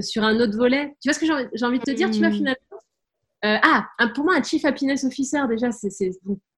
[0.00, 0.96] sur un autre volet.
[1.02, 2.32] Tu vois ce que j'ai envie- de te dire, tu vois, Mm.
[2.32, 2.56] finalement?
[3.42, 5.90] Ah, pour moi, un Chief Happiness Officer, déjà, c'est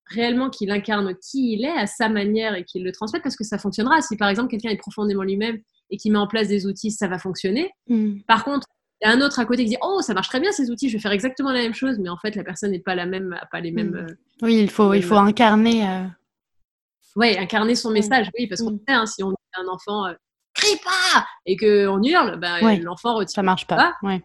[0.07, 3.45] réellement qu'il incarne qui il est à sa manière et qu'il le transmette parce que
[3.45, 4.01] ça fonctionnera.
[4.03, 5.59] Si, par exemple, quelqu'un est profondément lui-même
[5.91, 7.71] et qui met en place des outils, ça va fonctionner.
[7.89, 8.21] Mm.
[8.27, 8.67] Par contre,
[9.01, 10.71] il y a un autre à côté qui dit Oh, ça marche très bien ces
[10.71, 12.95] outils, je vais faire exactement la même chose, mais en fait, la personne n'est pas
[12.95, 13.91] la même, n'a pas les mêmes.
[13.91, 13.97] Mm.
[13.97, 14.07] euh,
[14.43, 15.89] Oui, il faut, il faut incarner.
[15.89, 16.05] euh,
[17.17, 17.95] Ouais, incarner son Mm.
[17.95, 20.15] message, oui, parce qu'on sait, hein, si on dit à un enfant euh,
[20.55, 22.79] crie pas et qu'on hurle, Ouais.
[22.79, 23.35] l'enfant retire.
[23.35, 23.95] Ça marche pas.
[24.03, 24.23] Ouais.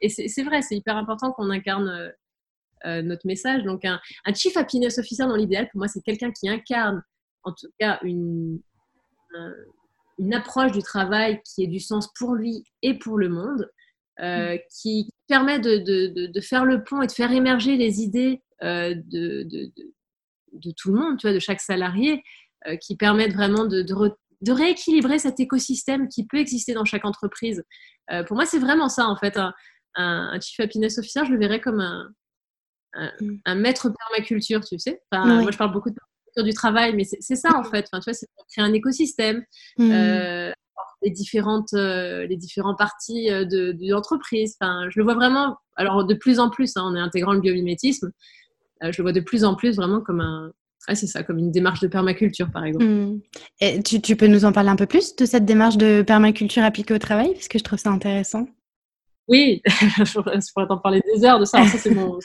[0.00, 2.12] Et c'est c'est vrai, c'est hyper important qu'on incarne
[2.84, 3.62] euh, notre message.
[3.64, 7.02] Donc, un, un Chief Happiness Officer dans l'idéal, pour moi, c'est quelqu'un qui incarne,
[7.42, 8.60] en tout cas, une,
[9.34, 9.54] un-
[10.18, 13.70] une approche du travail qui ait du sens pour lui et pour le monde,
[14.20, 18.00] euh, qui permet de, de- de- de faire le pont et de faire émerger les
[18.00, 19.46] idées euh, de,
[20.76, 22.22] tout le monde, tu vois, de chaque salarié,
[22.66, 24.16] euh, qui permettent vraiment de, de re-
[24.48, 27.62] rééquilibrer cet écosystème qui peut exister dans chaque entreprise.
[28.26, 29.36] Pour moi, c'est vraiment ça, en fait.
[29.36, 29.52] Un,
[29.96, 32.08] un- un Chief Happiness Officer, je le verrais comme un,
[32.94, 33.36] un, Mm.
[33.44, 35.00] un maître permaculture, tu sais.
[35.10, 35.42] Enfin, Oui.
[35.42, 37.86] Moi, je parle beaucoup de permaculture du travail, mais c'est ça, en fait.
[37.90, 39.44] Enfin, tu vois, c'est créer un écosystème,
[39.78, 39.90] Mm.
[39.90, 40.52] euh,
[41.02, 44.56] les, différentes, euh, les différentes parties euh, de, de l'entreprise.
[44.60, 47.40] Enfin, je le vois vraiment, alors de plus en plus, hein, on est intégrant le
[47.40, 48.10] biomimétisme,
[48.82, 50.52] euh, je le vois de plus en plus vraiment comme un...
[50.88, 52.84] Ah, c'est ça, comme une démarche de permaculture, par exemple.
[52.84, 53.20] Mm.
[53.60, 56.62] Et tu, tu peux nous en parler un peu plus de cette démarche de permaculture
[56.62, 57.32] appliquée au travail?
[57.34, 58.46] Parce que je trouve ça intéressant.
[59.26, 61.58] Oui, je pourrais t'en parler des heures de ça.
[61.58, 62.18] Alors ça, c'est mon...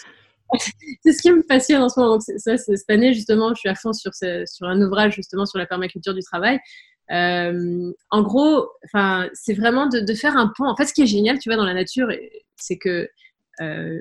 [1.04, 2.14] c'est ce qui me passionne en ce moment.
[2.14, 5.46] Donc, ça, cette année, justement, je suis à fond sur, ce- sur un ouvrage, justement,
[5.46, 6.60] sur la permaculture du travail.
[7.12, 8.70] Euh, en gros,
[9.34, 10.66] c'est vraiment de, de faire un pont.
[10.66, 12.08] En fait, ce qui est génial, tu vois, dans la nature,
[12.56, 13.10] c'est que
[13.62, 14.00] euh,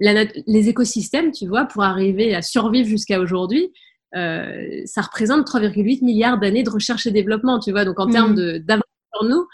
[0.00, 3.72] les écosystèmes, tu vois, pour arriver à survivre jusqu'à aujourd'hui,
[4.14, 7.84] euh, ça représente 3,8 milliards d'années de recherche et développement, tu vois.
[7.84, 8.58] Donc, en termes mmh.
[8.60, 9.46] d'avancée pour nous,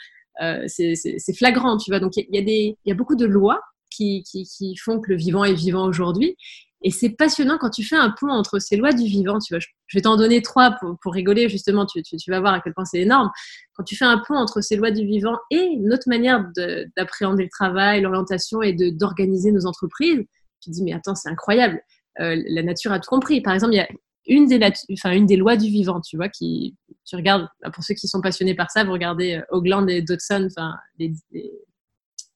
[0.66, 2.00] c'est flagrant, tu vois.
[2.00, 3.60] Donc, il y, a des, y a beaucoup de lois
[3.94, 6.37] qui, font que le vivant est vivant aujourd'hui.
[6.83, 9.38] Et c'est passionnant quand tu fais un pont entre ces lois du vivant.
[9.38, 11.87] Tu vois, je vais t'en donner trois pour, pour, rigoler, justement.
[11.87, 13.30] Tu, tu, vas voir à quel point c'est énorme.
[13.72, 16.44] Quand tu fais un pont entre ces lois du vivant et notre manière
[16.96, 20.24] d'appréhender le travail, l'orientation et d'organiser nos entreprises,
[20.61, 21.80] tu te dis, mais attends, c'est incroyable.
[22.20, 23.40] Euh, la nature a tout compris.
[23.40, 23.88] Par exemple, il y a
[24.26, 24.61] une des,
[24.92, 28.09] enfin, une des lois du vivant, tu vois, qui, tu regardes, bah, pour ceux qui
[28.09, 30.74] sont passionnés par ça, vous regardez euh, et Dodson, enfin,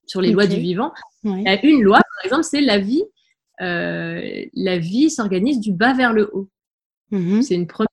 [0.08, 0.92] sur les lois du vivant.
[1.24, 3.04] A une loi, par exemple, c'est la vie
[3.60, 6.48] euh, la vie s'organise du bas vers le haut.
[7.12, 7.42] Mm-hmm.
[7.42, 7.88] C'est une première.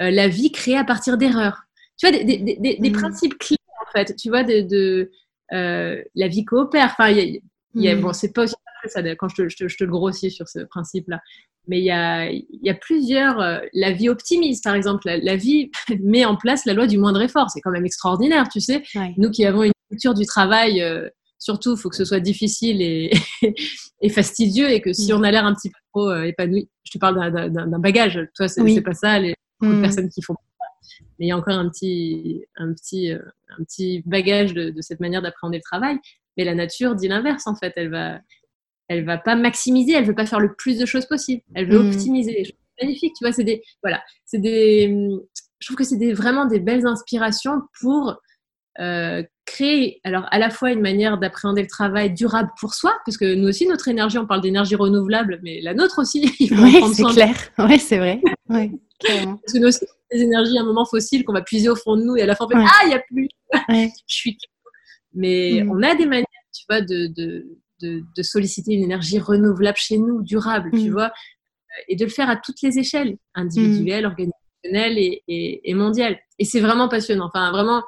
[0.00, 1.62] Euh, la vie créée à partir d'erreurs.
[1.98, 2.92] Tu vois, des, mm.
[2.92, 4.14] principes clés, en fait.
[4.16, 5.10] Tu vois, de,
[5.52, 6.94] euh, la vie coopère.
[6.98, 7.40] Enfin, y
[7.88, 8.00] a, mm.
[8.00, 8.54] bon, c'est pas aussi
[8.86, 11.20] ça quand je te, je, te, le grossis sur ce principe-là.
[11.68, 13.38] Mais il y a, y a, plusieurs.
[13.72, 15.08] la vie optimise, par exemple.
[15.08, 17.50] La, vie met en place la loi du moindre effort.
[17.50, 18.82] C'est quand même extraordinaire, tu sais.
[19.16, 20.82] Nous qui avons une culture du travail
[21.42, 23.10] surtout, il faut que ce soit difficile et,
[24.00, 25.16] et, fastidieux et que si mm.
[25.16, 28.48] on a l'air un petit peu trop euh, épanoui, je te parle d'un bagage, toi,
[28.48, 29.82] c'est pas ça, les mm.
[29.82, 30.36] personnes qui font
[31.18, 33.18] mais il y a encore un petit, un petit, euh,
[33.58, 35.96] un petit bagage de, cette manière d'appréhender le travail.
[36.36, 37.72] Mais la nature dit l'inverse, en fait.
[37.76, 38.18] Elle va,
[38.88, 41.42] elle va pas maximiser, elle veut pas faire le plus de choses possible.
[41.54, 41.88] Elle veut mm.
[41.88, 42.56] optimiser les choses.
[42.80, 44.92] Magnifique, tu vois, c'est des, voilà, c'est des,
[45.60, 48.18] je trouve que c'est des, vraiment des belles inspirations pour
[48.80, 53.16] euh, créer alors à la fois une manière d'appréhender le travail durable pour soi, parce
[53.16, 57.04] que nous aussi notre énergie, on parle d'énergie renouvelable, mais la nôtre aussi, oui, c'est
[57.04, 61.24] clair, oui c'est vrai, ouais, parce que nous aussi des énergies à un moment fossile
[61.24, 62.90] qu'on va puiser au fond de nous et à la fin on fait ah il
[62.90, 63.28] y a plus,
[64.06, 64.38] je suis
[65.14, 65.70] mais mm.
[65.70, 67.46] on a des manières, tu vois, de, de,
[67.80, 70.92] de, solliciter une énergie renouvelable chez nous, durable, tu mm.
[70.92, 71.12] vois,
[71.88, 74.10] et de le faire à toutes les échelles, individuelles, mm.
[74.10, 76.18] organisationnelles et, et, et mondiales.
[76.38, 77.26] Et c'est vraiment passionnant.
[77.26, 77.82] Enfin, vraiment,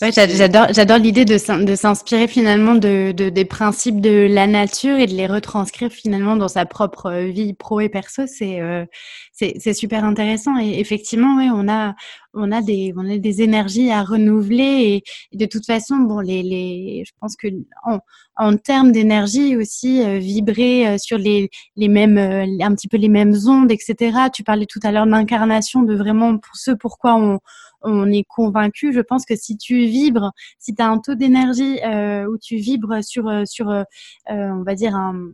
[0.00, 5.06] j'adore, j'adore l'idée de, de s'inspirer finalement de, de, des principes de la nature et
[5.06, 8.22] de les retranscrire finalement dans sa propre vie pro et perso.
[8.26, 8.84] C'est, euh,
[9.32, 10.58] c'est, c'est super intéressant.
[10.58, 11.94] Et effectivement, oui, on a,
[12.32, 16.42] on a des, on a des énergies à renouveler et, de toute façon, bon, les,
[16.42, 17.48] les, je pense que
[17.84, 17.98] en,
[18.36, 23.08] en termes d'énergie aussi, euh, vibrer euh, sur les, les mêmes, un petit peu les
[23.08, 24.16] mêmes ondes, etc.
[24.32, 27.40] Tu parlais tout à l'heure d'incarnation, de vraiment pour ce pourquoi on
[27.84, 28.92] on est convaincu.
[28.92, 32.56] Je pense que si tu vibres, si tu as un taux d'énergie euh, où tu
[32.56, 33.84] vibres sur, euh, sur euh,
[34.28, 35.30] on va dire, un,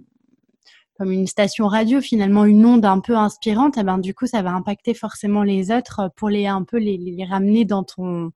[0.98, 4.42] comme une station radio, finalement une onde un peu inspirante, eh ben, du coup, ça
[4.42, 8.32] va impacter forcément les autres pour les un peu les, ramener dans ton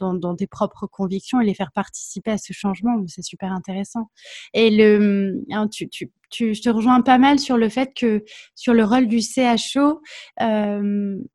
[0.00, 2.96] dans, tes propres convictions et les faire participer à ce changement.
[3.06, 4.10] C'est super intéressant.
[4.52, 8.24] Et le, hein, tu, tu, tu, je te rejoins pas mal sur le fait que
[8.56, 10.00] sur le rôle du CHO,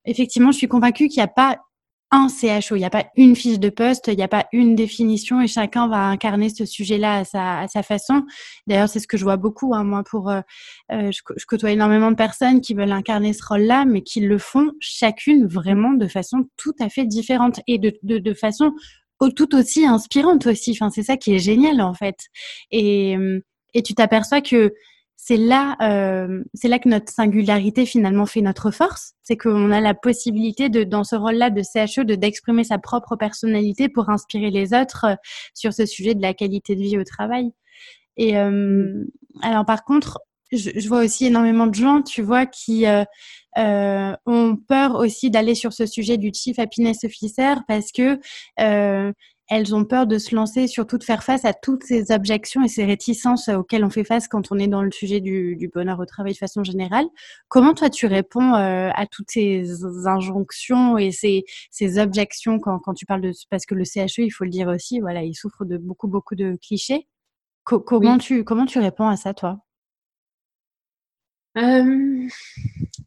[0.05, 1.59] effectivement, je suis convaincue qu'il n'y a pas
[2.13, 2.75] un CHO.
[2.75, 5.47] Il n'y a pas une fiche de poste, il n'y a pas une définition et
[5.47, 8.23] chacun va incarner ce sujet-là à sa, façon.
[8.67, 9.73] D'ailleurs, c'est ce que je vois beaucoup.
[9.73, 10.41] Hein, moi, pour euh,
[10.91, 14.37] euh je, je, côtoie énormément de personnes qui veulent incarner ce rôle-là, mais qui le
[14.37, 18.71] font chacune vraiment de façon tout à fait différente et de, de, de façon
[19.35, 20.71] tout aussi inspirante aussi.
[20.71, 22.17] Enfin, c'est ça qui est génial en fait.
[22.71, 23.15] Et,
[23.73, 24.73] et tu t'aperçois que
[25.15, 29.13] c'est là, euh, c'est là que notre singularité finalement fait notre force.
[29.21, 33.15] C'est qu'on a la possibilité de, dans ce rôle-là de CHE, de d'exprimer sa propre
[33.15, 35.15] personnalité pour inspirer les autres euh,
[35.53, 37.51] sur ce sujet de la qualité de vie au travail.
[38.17, 39.05] Et euh,
[39.41, 40.19] alors par contre,
[40.51, 43.03] je, je, vois aussi énormément de gens, tu vois, qui euh,
[43.57, 48.19] euh ont peur aussi d'aller sur ce sujet du Chief Happiness Officer parce que
[49.49, 52.67] elles ont peur de se lancer, surtout de faire face à toutes ces objections et
[52.67, 56.05] ces réticences auxquelles on fait face quand on est dans le sujet du, bonheur au
[56.05, 57.05] travail de façon générale.
[57.49, 62.93] Comment toi tu réponds euh, à toutes ces injonctions et ces, ces objections quand, quand,
[62.93, 65.65] tu parles de parce que le CHE, il faut le dire aussi, voilà, il souffre
[65.65, 67.07] de beaucoup beaucoup de clichés.
[67.63, 69.59] comment tu comment tu réponds à ça toi?
[71.57, 72.27] Euh,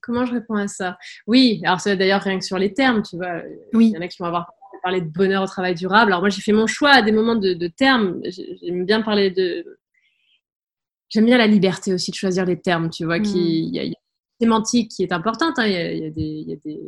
[0.02, 0.96] comment je réponds à ça?
[1.26, 3.42] Oui, alors c'est d'ailleurs rien que sur les termes, tu vois.
[3.72, 3.88] Oui.
[3.88, 4.52] Il y en a qui vont avoir
[4.86, 6.12] parler de bonheur au travail durable.
[6.12, 8.20] Alors moi, j'ai fait mon choix à des moments de, termes.
[8.62, 9.80] J'aime bien parler de...
[11.08, 13.18] J'aime bien la liberté aussi de choisir les termes, tu vois.
[13.18, 13.66] Qui, mm.
[13.66, 13.94] il, y a, une
[14.40, 15.58] sémantique qui est importante.
[15.58, 15.66] Hein.
[15.66, 16.80] Il, y a, des,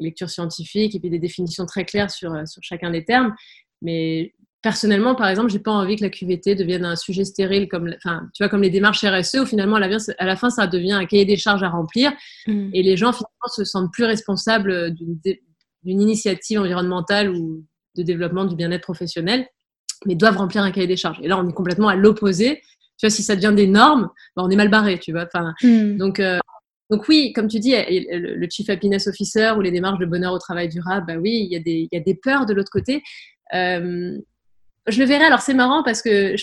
[0.00, 3.32] lectures scientifiques et puis des définitions très claires sur, sur chacun des termes.
[3.82, 7.94] Mais personnellement, par exemple, j'ai pas envie que la QVT devienne un sujet stérile comme,
[7.98, 11.06] enfin, tu vois, comme les démarches RSE où finalement, à la, fin, ça devient un
[11.06, 12.12] cahier des charges à remplir
[12.48, 12.70] mm.
[12.72, 15.20] et les gens finalement se sentent plus responsables d'une
[15.84, 17.64] d'une initiative environnementale ou
[17.96, 19.46] de développement du bien-être professionnel,
[20.06, 21.18] mais doivent remplir un cahier des charges.
[21.22, 22.60] Et là, on est complètement à l'opposé
[22.98, 25.26] Tu vois, si ça devient des normes, bah, on est mal barré, tu vois.
[25.26, 25.96] Enfin, hmm.
[25.96, 26.38] donc, euh,
[26.90, 30.38] donc oui, comme tu dis, le Chief Happiness Officer ou les démarches de bonheur au
[30.38, 32.70] travail durable, bah oui, il y a des, il y a des peurs de l'autre
[32.70, 33.02] côté.
[33.54, 34.18] Euh,
[34.86, 35.24] je le verrais.
[35.24, 36.34] Alors c'est marrant parce que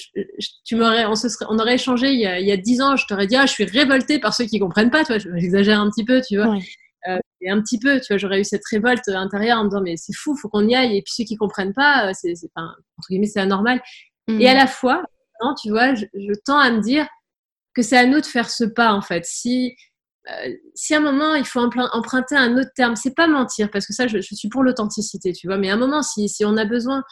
[0.65, 2.95] tu m'aurais, on, se serait, on aurait échangé il y, a, dix ans.
[2.95, 5.03] Je t'aurais dit ah je suis révoltée par ceux qui comprennent pas.
[5.03, 6.55] Tu vois, j'exagère un petit peu, tu vois.
[6.55, 6.59] Euh,
[7.41, 9.97] et un petit peu, tu vois, j'aurais eu cette révolte intérieure en me disant mais
[9.97, 10.97] c'est fou, faut qu'on y aille.
[10.97, 13.81] Et puis ceux qui comprennent pas, euh, c'est, entre guillemets c'est anormal.
[14.27, 14.57] Et à mm.
[14.57, 15.03] la fois,
[15.41, 17.07] non, tu vois, je, je, tends à me dire
[17.73, 19.25] que c'est à nous de faire ce pas en fait.
[19.25, 19.75] Si
[20.29, 23.87] euh, si à un moment il faut emprunter un autre terme, c'est pas mentir parce
[23.87, 25.57] que ça, je, je suis pour l'authenticité, tu vois.
[25.57, 27.03] Mais à un moment, si, si on a besoin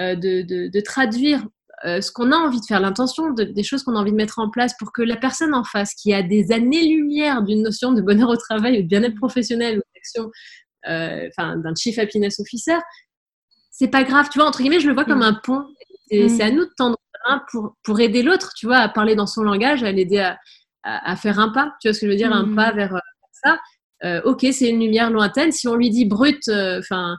[0.00, 1.44] euh, de, de, de, traduire
[1.84, 4.38] euh, ce qu'on a envie de faire, l'intention des choses qu'on a envie de mettre
[4.38, 8.00] en place pour que la personne en face, qui a des années-lumière d'une notion de
[8.00, 10.30] bonheur au travail ou de bien-être professionnel ou d'action,
[10.88, 12.76] euh, enfin d'un chief happiness officer,
[13.70, 15.22] c'est pas grave, tu vois, entre guillemets, je le vois comme mm.
[15.22, 15.64] un pont.
[16.12, 16.28] Mm.
[16.28, 19.26] C'est à nous de tendre un pour, pour aider l'autre, tu vois, à parler dans
[19.26, 20.38] son langage, à l'aider à,
[20.84, 22.54] à, faire un pas, tu vois ce que je veux dire, un mm.
[22.54, 22.96] pas vers,
[23.32, 23.58] ça.
[24.24, 25.50] ok, c'est une lumière lointaine.
[25.50, 27.16] Si on lui dit brut, enfin,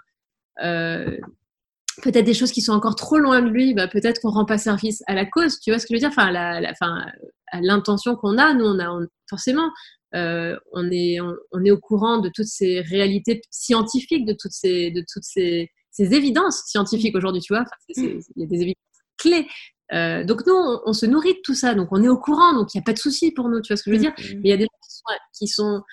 [2.02, 4.58] peut-être des choses qui sont encore trop loin de lui, bah, peut-être qu'on rend pas
[4.58, 6.10] service à la cause, tu vois ce que je veux dire?
[6.10, 7.06] Enfin, la, la, enfin,
[7.52, 9.72] à l'intention qu'on a, nous, on a forcément,
[10.16, 14.92] euh, on, est, on, est au courant de toutes ces réalités scientifiques, de toutes ces,
[14.92, 17.66] de toutes ces, ces évidences scientifiques aujourd'hui, tu vois?
[17.90, 18.78] Il y a des évidences
[19.18, 19.48] clés.
[19.94, 22.74] Euh, donc nous, on, se nourrit de tout ça, donc on est au courant, donc
[22.74, 24.14] il n'y a pas de souci pour nous, tu vois ce que je veux dire?
[24.18, 25.04] Mais il y a des gens qui sont,
[25.38, 25.84] qui sont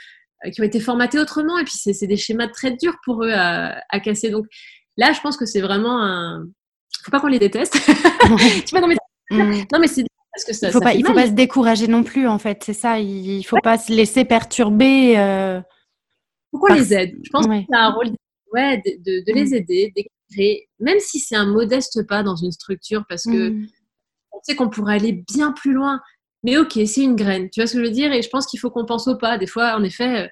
[0.54, 3.82] qui ont été formatés autrement, et puis c'est des schémas très durs pour eux à,
[3.90, 4.30] à casser.
[4.30, 4.46] Donc
[4.96, 6.46] Là, je pense que c'est vraiment un.
[7.04, 7.74] Faut pas qu'on les déteste.
[8.66, 8.96] tu vois, non, mais,
[9.30, 9.64] mm.
[9.72, 10.68] non, mais c'est parce que ça.
[10.68, 12.62] Il faut pas, il faut pas se décourager non plus, en fait.
[12.64, 12.98] C'est ça.
[12.98, 15.18] Il faut pas se laisser perturber.
[15.18, 15.60] Euh,
[16.50, 17.16] faut qu'on les aide?
[17.22, 18.10] Je pense que c'est un rôle
[18.52, 19.54] ouais, de, de, les mm.
[19.54, 23.66] aider, d'écrire, même si c'est un modeste pas dans une structure, parce que mm.
[24.32, 26.00] on sait qu'on pourrait aller bien plus loin.
[26.42, 27.50] Mais ok, c'est une graine.
[27.50, 28.12] Tu vois ce que je veux dire?
[28.12, 29.36] Et je pense qu'il faut qu'on pense au pas.
[29.36, 30.30] Des fois, en effet,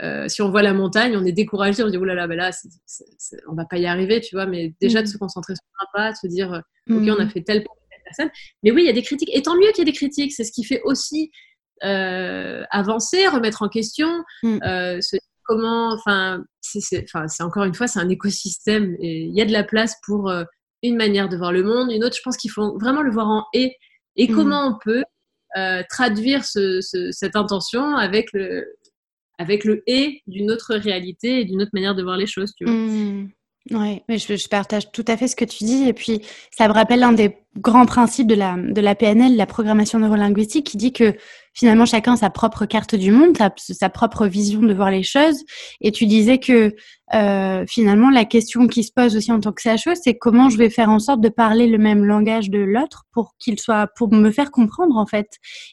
[0.00, 2.50] euh, si on voit la montagne, on est découragé, on se dit, oulala, là là,
[2.50, 5.10] ben là on va pas y arriver, tu vois, mais déjà de mm.
[5.10, 7.30] se concentrer sur un pas, de se dire, euh, ok, on a mm.
[7.30, 7.64] fait telle
[8.04, 8.30] personne.
[8.62, 10.32] Mais oui, il y a des critiques, et tant mieux qu'il y ait des critiques,
[10.32, 11.30] c'est ce qui fait aussi
[11.84, 14.08] euh, avancer, remettre en question,
[14.42, 14.58] mm.
[15.44, 17.06] comment, enfin, c'est
[17.40, 20.32] encore une fois, c'est un écosystème, et il y a de la place pour
[20.82, 23.28] une manière de voir le monde, une autre, je pense qu'il faut vraiment le voir
[23.28, 23.76] en et,
[24.16, 25.04] et comment on peut
[25.90, 28.66] traduire cette intention avec le,
[29.38, 32.64] avec le et d'une autre réalité et d'une autre manière de voir les choses, tu.
[32.64, 33.30] Mmh.
[33.70, 35.84] Oui, mais je, partage tout à fait ce que tu dis.
[35.86, 39.46] Et puis, ça me rappelle un des grands principes de la, de la PNL, la
[39.46, 41.14] programmation neurolinguistique, qui dit que
[41.54, 45.44] finalement, chacun a sa propre carte du monde, sa, propre vision de voir les choses.
[45.80, 46.74] Et tu disais que
[47.14, 50.58] euh, finalement, la question qui se pose aussi en tant que CHO, c'est comment je
[50.58, 54.12] vais faire en sorte de parler le même langage de l'autre pour qu'il soit, pour
[54.12, 55.28] me faire comprendre, en fait.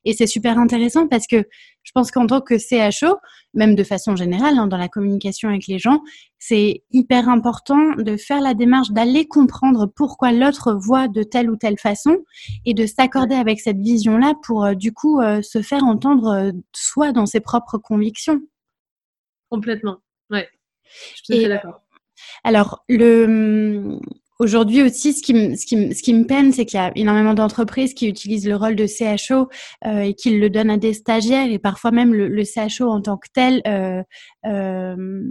[0.06, 1.43] Et c'est super intéressant parce que
[1.89, 3.17] je pense qu'en tant que CHO,
[3.56, 6.04] même de façon générale, hein, dans la communication avec les gens,
[6.38, 11.56] c'est hyper important de faire la démarche d'aller comprendre pourquoi l'autre voit de telle ou
[11.56, 12.17] telle façon
[12.63, 16.52] et de s'accorder avec cette vision-là pour euh, du coup euh, se faire entendre euh,
[16.75, 18.39] soi dans ses propres convictions.
[19.49, 19.97] Complètement,
[20.30, 20.47] ouais.
[21.25, 21.82] Je suis d'accord.
[22.43, 23.97] Alors, le,
[24.39, 26.93] Aujourd'hui aussi, ce qui, me, ce, qui ce qui me peine, c'est qu'il y a
[26.95, 29.49] énormément d'entreprises qui utilisent le rôle de CHO
[29.86, 33.02] euh, et qui le donnent à des stagiaires et parfois même le, le CHO en
[33.02, 34.02] tant que tel euh,
[34.45, 35.23] euh,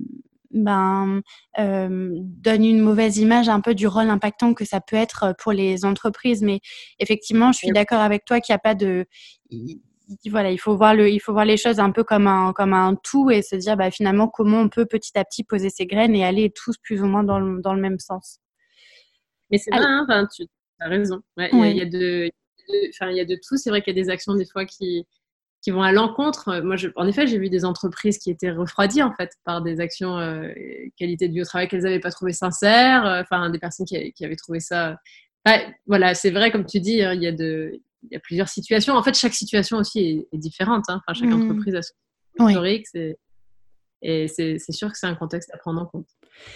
[0.51, 1.23] ben,
[1.59, 5.53] euh, donne une mauvaise image un peu du rôle impactant que ça peut être pour
[5.53, 6.42] les entreprises.
[6.42, 6.61] Mais
[6.99, 9.07] effectivement, je suis d'accord avec toi qu'il n'y a pas de
[10.31, 12.73] voilà, il faut voir le, il faut voir les choses un peu comme un, comme
[12.75, 15.87] un tout et se dire, bah, finalement, comment on peut petit à petit poser ses
[15.87, 18.40] graines et aller tous plus ou moins dans le, dans le même sens.
[19.50, 20.44] Mais c'est vrai, hein, tu
[20.80, 21.20] as raison.
[21.37, 22.30] Il y, a de,
[22.90, 23.56] enfin, il y a de tout.
[23.56, 25.06] C'est vrai qu'il y a des actions des fois qui,
[25.62, 26.61] qui vont à l'encontre.
[26.61, 29.80] Moi, je, en effet, j'ai vu des entreprises qui étaient refroidies en fait par des
[29.80, 30.52] actions euh,
[30.96, 33.06] qualité de vie au travail qu'elles n'avaient pas trouvé sincères.
[33.06, 34.98] Euh, enfin, des personnes qui, qui, avaient trouvé ça.
[35.87, 38.48] voilà, c'est vrai, comme tu dis, hein, il y a de, il y a plusieurs
[38.48, 38.94] situations.
[38.94, 40.84] En fait, chaque situation aussi est, différente.
[40.88, 41.00] Hein.
[41.06, 41.42] Enfin, chaque mmh.
[41.42, 42.87] entreprise a son historique.
[44.02, 46.08] Et c'est sûr que c'est un contexte à prendre en compte.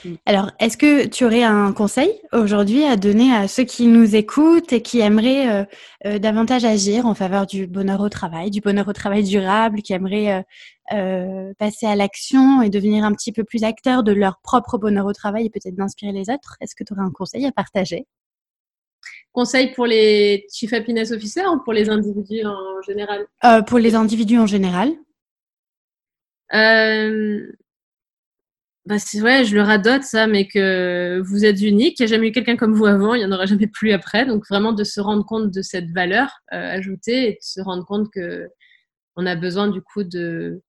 [0.05, 0.15] Mm.
[0.27, 4.73] Alors, est-ce que tu aurais un conseil aujourd'hui à donner à ceux qui nous écoutent
[4.73, 5.65] et qui aimeraient euh,
[6.07, 9.93] euh, davantage agir en faveur du bonheur au travail, du bonheur au travail durable, qui
[9.93, 10.45] aimeraient
[10.93, 15.07] euh, passer à l'action et devenir un petit peu plus acteurs de leur propre bonheur
[15.07, 16.57] au travail et peut-être d'inspirer les autres?
[16.61, 18.07] Est-ce que tu aurais un conseil à partager?
[19.33, 23.27] Conseil pour les Chief Happiness Officers ou pour les individus en général?
[23.67, 24.93] Pour les individus en général.
[28.85, 32.17] Bah c'est vrai, je le radote ça, mais que vous êtes unique, qu'il n'y a
[32.17, 34.27] jamais eu quelqu'un comme vous avant, il n'y en aura jamais plus après.
[34.27, 37.85] Donc vraiment de se rendre compte de cette valeur euh, ajoutée et de se rendre
[37.87, 38.49] compte que
[39.15, 40.63] on a besoin du coup de,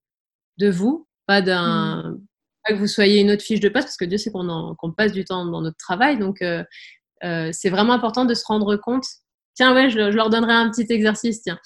[0.59, 2.21] de vous, pas d'un mmh.
[2.67, 5.13] pas que vous soyez une autre fiche de poste, parce que Dieu sait qu'on passe
[5.13, 6.19] du temps dans notre travail.
[6.19, 6.63] Donc euh,
[7.23, 9.05] euh, c'est vraiment important de se rendre compte.
[9.55, 11.41] Tiens, ouais, je, je, leur donnerai un petit exercice.
[11.41, 11.57] Tiens,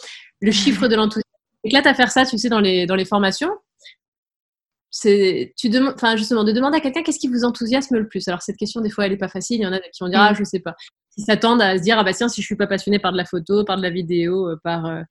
[0.42, 1.24] le chiffre de l'enthousiasme.
[1.66, 3.52] Éclate à faire ça, tu sais, dans les, dans les formations
[4.90, 8.28] c'est tu demandes enfin justement de demander à quelqu'un qu'est-ce qui vous enthousiasme le plus.
[8.28, 9.58] Alors cette question des fois elle est pas facile.
[9.58, 10.36] Il y en a qui vont dire ah mm.
[10.36, 10.76] je sais pas.
[11.18, 13.18] Ils s'attendent à se dire ah bah tiens si je suis pas passionné par de
[13.18, 15.02] la photo par de la vidéo euh, par euh,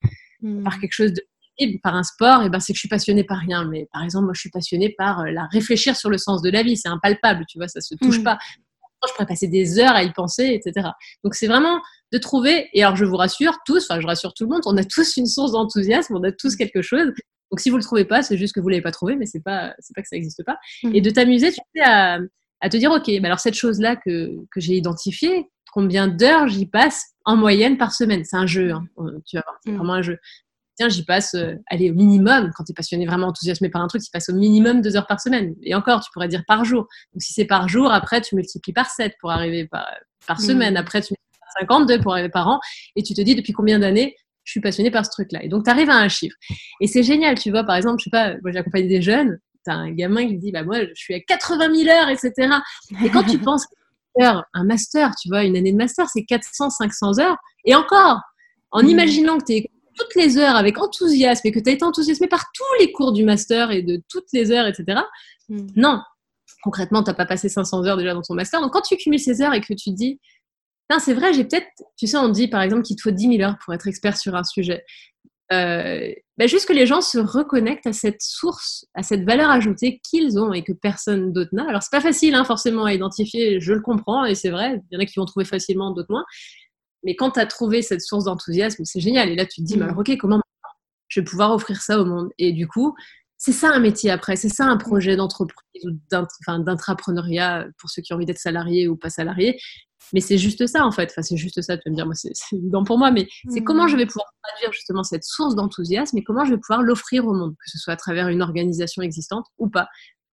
[0.40, 0.62] mm.
[0.62, 1.22] par quelque chose de
[1.82, 3.66] par un sport et ben c'est que je suis passionné par rien.
[3.66, 6.50] Mais par exemple moi je suis passionné par euh, la réfléchir sur le sens de
[6.50, 6.76] la vie.
[6.76, 8.24] C'est impalpable tu vois ça se touche mm.
[8.24, 8.38] pas.
[9.06, 10.88] Je pourrais passer des heures à y penser etc
[11.22, 11.80] donc c'est vraiment
[12.12, 14.76] de trouver et alors je vous rassure tous enfin je rassure tout le monde on
[14.76, 17.12] a tous une source d'enthousiasme on a tous quelque chose
[17.50, 19.42] donc si vous le trouvez pas, c'est juste que vous l'avez pas trouvé, mais c'est
[19.42, 20.58] pas c'est pas que ça n'existe pas.
[20.82, 20.94] Mmh.
[20.94, 22.18] Et de t'amuser, tu sais, à,
[22.60, 26.48] à, te dire ok, mais alors cette chose là que, que j'ai identifiée, combien d'heures
[26.48, 28.24] j'y passe en moyenne par semaine?
[28.24, 28.84] C'est un jeu, hein.
[29.26, 29.76] tu vas voir, c'est mmh.
[29.76, 30.18] vraiment un jeu.
[30.76, 33.86] Tiens, j'y passe, euh, allez, au minimum, quand tu es passionné, vraiment enthousiasmé par un
[33.86, 35.54] truc, tu passes au minimum deux heures par semaine.
[35.62, 36.86] Et encore, tu pourrais dire par jour.
[37.14, 39.86] Donc si c'est par jour, après, tu multiplies par 7 pour arriver par,
[40.26, 40.42] par mmh.
[40.42, 40.76] semaine.
[40.76, 42.60] Après, tu multiplies par 52 pour arriver par an.
[42.94, 44.16] Et tu te dis depuis combien d'années
[44.46, 45.44] je suis passionnée par ce truc-là.
[45.44, 46.36] Et donc, tu arrives à un chiffre.
[46.80, 49.70] Et c'est génial, tu vois, par exemple, je sais pas, moi j'accompagne des jeunes, tu
[49.70, 52.32] as un gamin qui dit, bah moi, je suis à 80 000 heures, etc.
[53.04, 53.66] Et quand tu penses
[54.20, 57.36] un master, tu vois, une année de master, c'est 400, 500 heures.
[57.64, 58.20] Et encore,
[58.70, 58.88] en mm.
[58.88, 62.28] imaginant que tu es toutes les heures avec enthousiasme et que tu as été enthousiasmé
[62.28, 65.00] par tous les cours du master et de toutes les heures, etc.
[65.48, 65.66] Mm.
[65.74, 66.00] Non,
[66.62, 68.60] concrètement, tu n'as pas passé 500 heures déjà dans ton master.
[68.60, 70.20] Donc, quand tu cumules ces heures et que tu dis,
[70.90, 71.66] non, c'est vrai, j'ai peut-être,
[71.96, 74.16] tu sais, on dit par exemple qu'il te faut 10 000 heures pour être expert
[74.16, 74.84] sur un sujet.
[75.52, 80.00] Euh, ben juste que les gens se reconnectent à cette source, à cette valeur ajoutée
[80.02, 81.68] qu'ils ont et que personne d'autre n'a.
[81.68, 84.94] Alors c'est pas facile hein, forcément à identifier, je le comprends et c'est vrai, il
[84.94, 86.24] y en a qui vont trouver facilement, d'autres moins.
[87.04, 89.28] Mais quand tu as trouvé cette source d'enthousiasme, c'est génial.
[89.30, 89.82] Et là tu te dis, mmh.
[89.82, 90.40] alors ok, comment
[91.08, 92.30] je vais pouvoir offrir ça au monde?
[92.38, 92.96] Et du coup,
[93.38, 98.12] c'est ça un métier après, c'est ça un projet d'entreprise ou d'intrapreneuriat pour ceux qui
[98.12, 99.58] ont envie d'être salariés ou pas salariés.
[100.12, 101.10] Mais c'est juste ça, en fait.
[101.10, 103.62] Enfin, c'est juste ça, tu vas me dire, moi, c'est évident pour moi, mais c'est
[103.62, 103.98] comment je mmh.
[103.98, 107.54] vais pouvoir traduire justement cette source d'enthousiasme et comment je vais pouvoir l'offrir au monde,
[107.54, 109.88] que ce soit à travers une organisation existante ou pas.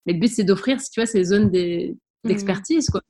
[0.05, 1.95] Mais le but, c'est d'offrir, si tu vois, ces zones mmh.
[2.23, 3.01] d'expertise, quoi.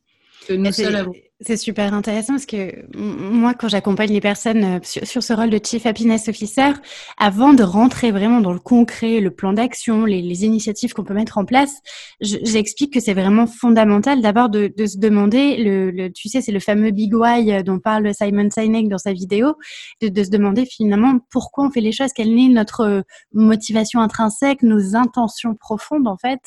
[0.48, 1.08] Que nous seuls
[1.46, 5.60] c'est super intéressant parce que moi, quand j'accompagne les personnes euh, sur, ce rôle de
[5.64, 6.72] Chief Happiness Officer,
[7.18, 11.14] avant de rentrer vraiment dans le concret, le plan d'action, les, les, initiatives qu'on peut
[11.14, 11.82] mettre en place,
[12.22, 16.52] j'explique que c'est vraiment fondamental d'abord de, de, se demander, le, le tu sais, c'est
[16.52, 19.56] le fameux Big Why euh, dont parle Simon Sinek dans sa vidéo,
[20.02, 23.02] de, de, se demander finalement pourquoi on fait les choses, quelle est notre euh,
[23.34, 26.41] motivation intrinsèque, nos intentions profondes en fait.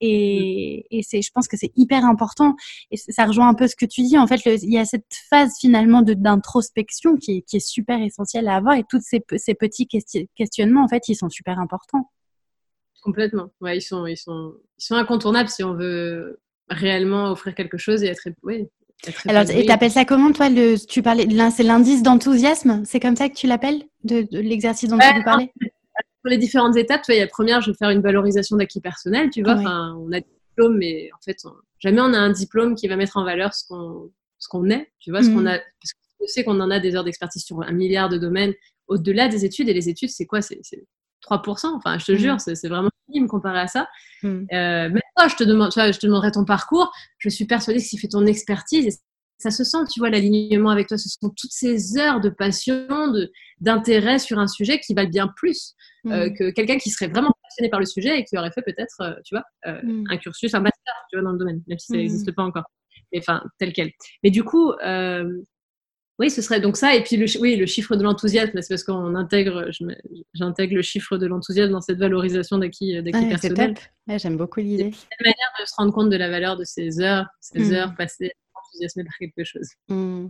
[0.00, 2.56] Et, et c'est, je pense que c'est hyper important.
[2.90, 5.12] Et ça rejoint un peu ce que tu dis en fait il y a cette
[5.28, 9.88] phase finalement d'introspection qui, qui, est super essentielle à avoir et tous ces, ces, petits
[10.36, 12.10] questionnements, en fait, ils sont super importants.
[13.02, 13.50] Complètement.
[13.60, 18.02] Ouais, ils sont, ils sont, ils sont incontournables si on veut réellement offrir quelque chose
[18.02, 18.68] et être, oui,
[19.26, 22.82] Alors, et tu appelles ça comment, toi le, Tu parlais, c'est l'indice d'enthousiasme?
[22.84, 25.52] C'est comme ça que tu l'appelles, de, l'exercice dont tu nous parlais
[26.22, 29.30] Pour les différentes étapes, tu vois, la première, je vais faire une valorisation d'acquis personnel,
[29.30, 29.54] tu vois.
[29.54, 31.38] Enfin, on a des diplômes, mais en fait,
[31.78, 34.10] jamais on a un diplôme qui va mettre en valeur ce qu'on
[34.40, 35.46] ce qu'on est, tu vois, ce qu'on mmh.
[35.46, 38.18] a, parce que je sais qu'on en a des heures d'expertise sur un milliard de
[38.18, 38.54] domaines
[38.88, 40.42] au-delà des études, et les études, c'est quoi?
[40.42, 40.60] C'est
[41.28, 42.16] 3%, enfin, je te mmh.
[42.16, 43.88] jure, c'est vraiment minime comparé à ça.
[44.22, 44.28] Mmh.
[44.28, 47.44] Euh, même toi, je te, demande, tu vois, je te demanderai ton parcours, je suis
[47.44, 49.00] persuadée que si tu fais ton expertise,
[49.38, 52.86] ça se sent, tu vois, l'alignement avec toi, ce sont toutes ces heures de passion,
[53.60, 55.74] d'intérêt sur un sujet qui valent bien plus
[56.06, 59.00] euh, que quelqu'un qui serait vraiment passionné par le sujet et qui aurait fait peut-être,
[59.00, 61.96] euh, tu vois, un cursus, un master, tu vois, dans le domaine, même si ça
[61.96, 62.64] n'existe pas encore
[63.18, 63.90] enfin tel quel.
[64.22, 65.28] Mais du coup, euh,
[66.18, 66.94] oui, ce serait donc ça.
[66.94, 69.70] Et puis le, oui, le chiffre de l'enthousiasme, c'est parce qu'on intègre,
[70.34, 73.74] j'intègre le chiffre de l'enthousiasme dans cette valorisation d'acquis euh, d'acquis personnel.
[74.06, 74.90] J'aime beaucoup l'idée.
[74.92, 77.72] C'est une manière de se rendre compte de la valeur de ces heures, ces mmh.
[77.72, 79.68] heures passées enthousiasmées par quelque chose.
[79.88, 80.26] Mmh.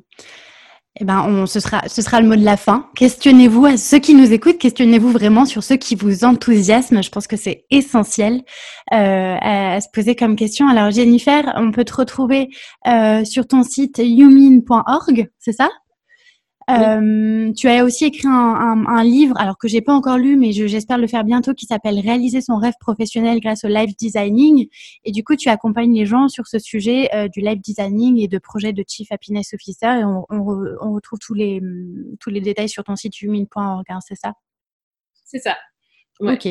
[0.99, 2.91] Eh ben, on, ce sera, ce sera le mot de la fin.
[2.97, 7.01] Questionnez-vous à ceux qui nous écoutent, questionnez-vous vraiment sur ceux qui vous enthousiasment?
[7.01, 8.43] Je pense que c'est essentiel
[8.93, 10.69] euh, à, se poser comme question.
[10.69, 12.49] Alors Jennifer, on peut te retrouver
[12.89, 15.69] euh, sur ton site youmin.org, c'est ça?
[16.71, 20.99] Euh, tu as aussi écrit un, livre, alors que j'ai pas encore lu, mais j'espère
[20.99, 24.69] le faire bientôt, qui s'appelle Réaliser son rêve professionnel grâce au live designing.
[25.05, 28.29] Et du coup, tu accompagnes les gens sur ce sujet euh, du live designing et
[28.29, 30.01] de projets de Chief Happiness Officer.
[30.01, 30.45] Et on,
[30.93, 31.61] retrouve tous les,
[32.21, 34.33] tous les détails sur ton site humin.org, hein, c'est ça?
[35.25, 35.57] C'est ça.
[36.21, 36.47] Ok.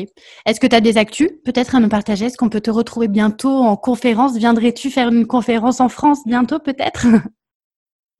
[0.46, 2.26] Est-ce que tu as des actus peut-être à nous partager?
[2.26, 4.36] Est-ce qu'on peut te retrouver bientôt en conférence?
[4.36, 7.06] Viendrais-tu faire une conférence en France bientôt peut-être?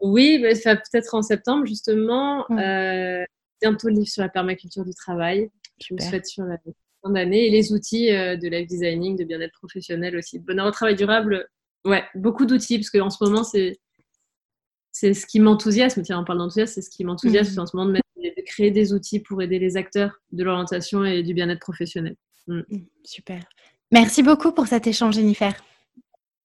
[0.00, 2.46] Oui, peut-être en septembre justement.
[2.50, 3.24] Euh,
[3.60, 5.50] bientôt le livre sur la permaculture du travail.
[5.80, 6.56] Je me souhaite sur la
[7.02, 10.38] fin d'année et les outils euh, de life designing, de bien-être professionnel aussi.
[10.38, 11.48] bonheur au travail durable,
[11.84, 13.78] ouais, beaucoup d'outils parce qu'en ce moment c'est
[14.92, 16.02] c'est ce qui m'enthousiasme.
[16.02, 17.62] Tiens, on parle d'enthousiasme, c'est ce qui m'enthousiasme mmh.
[17.62, 21.22] en ce moment de, de, créer des outils pour aider les acteurs de l'orientation et
[21.22, 22.16] du bien-être professionnel.
[22.48, 22.60] Mmh.
[22.68, 23.40] Mmh, super.
[23.92, 25.54] Merci beaucoup pour cet échange, Jennifer.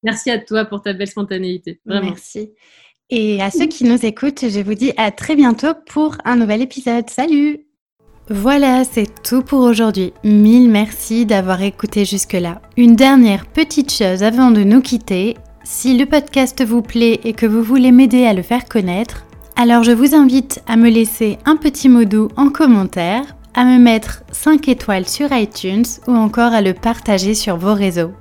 [0.04, 1.82] Merci à toi pour ta belle spontanéité.
[1.86, 2.10] Vraiment.
[2.10, 2.54] Merci.
[3.12, 6.64] Et à ceux qui nous écoutent, je vous dis à très bientôt pour un nouvel
[6.64, 7.08] épisode.
[7.08, 7.60] Salut
[8.32, 10.12] Voilà, c'est tout pour aujourd'hui.
[10.24, 12.64] Mille merci d'avoir écouté jusque-là.
[12.78, 15.38] Une dernière petite chose avant de nous quitter.
[15.64, 19.84] Si le podcast vous plaît et que vous voulez m'aider à le faire connaître, alors
[19.84, 23.22] je vous invite à me laisser un petit mot doux en commentaire,
[23.54, 28.14] à me mettre 5 étoiles sur iTunes ou encore à le partager sur vos réseaux.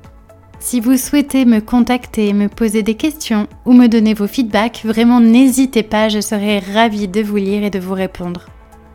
[0.65, 5.21] Si vous souhaitez me contacter, me poser des questions ou me donner vos feedbacks, vraiment
[5.21, 8.47] n'hésitez pas, je serai ravie de vous lire et de vous répondre.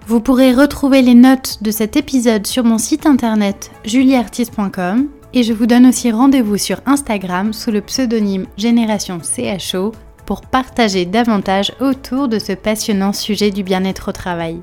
[0.07, 5.53] Vous pourrez retrouver les notes de cet épisode sur mon site internet julieartiste.com et je
[5.53, 9.91] vous donne aussi rendez-vous sur Instagram sous le pseudonyme Génération CHO
[10.25, 14.59] pour partager davantage autour de ce passionnant sujet du bien-être au travail.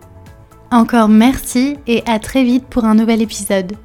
[0.73, 3.77] Encore merci et à très vite pour un nouvel épisode.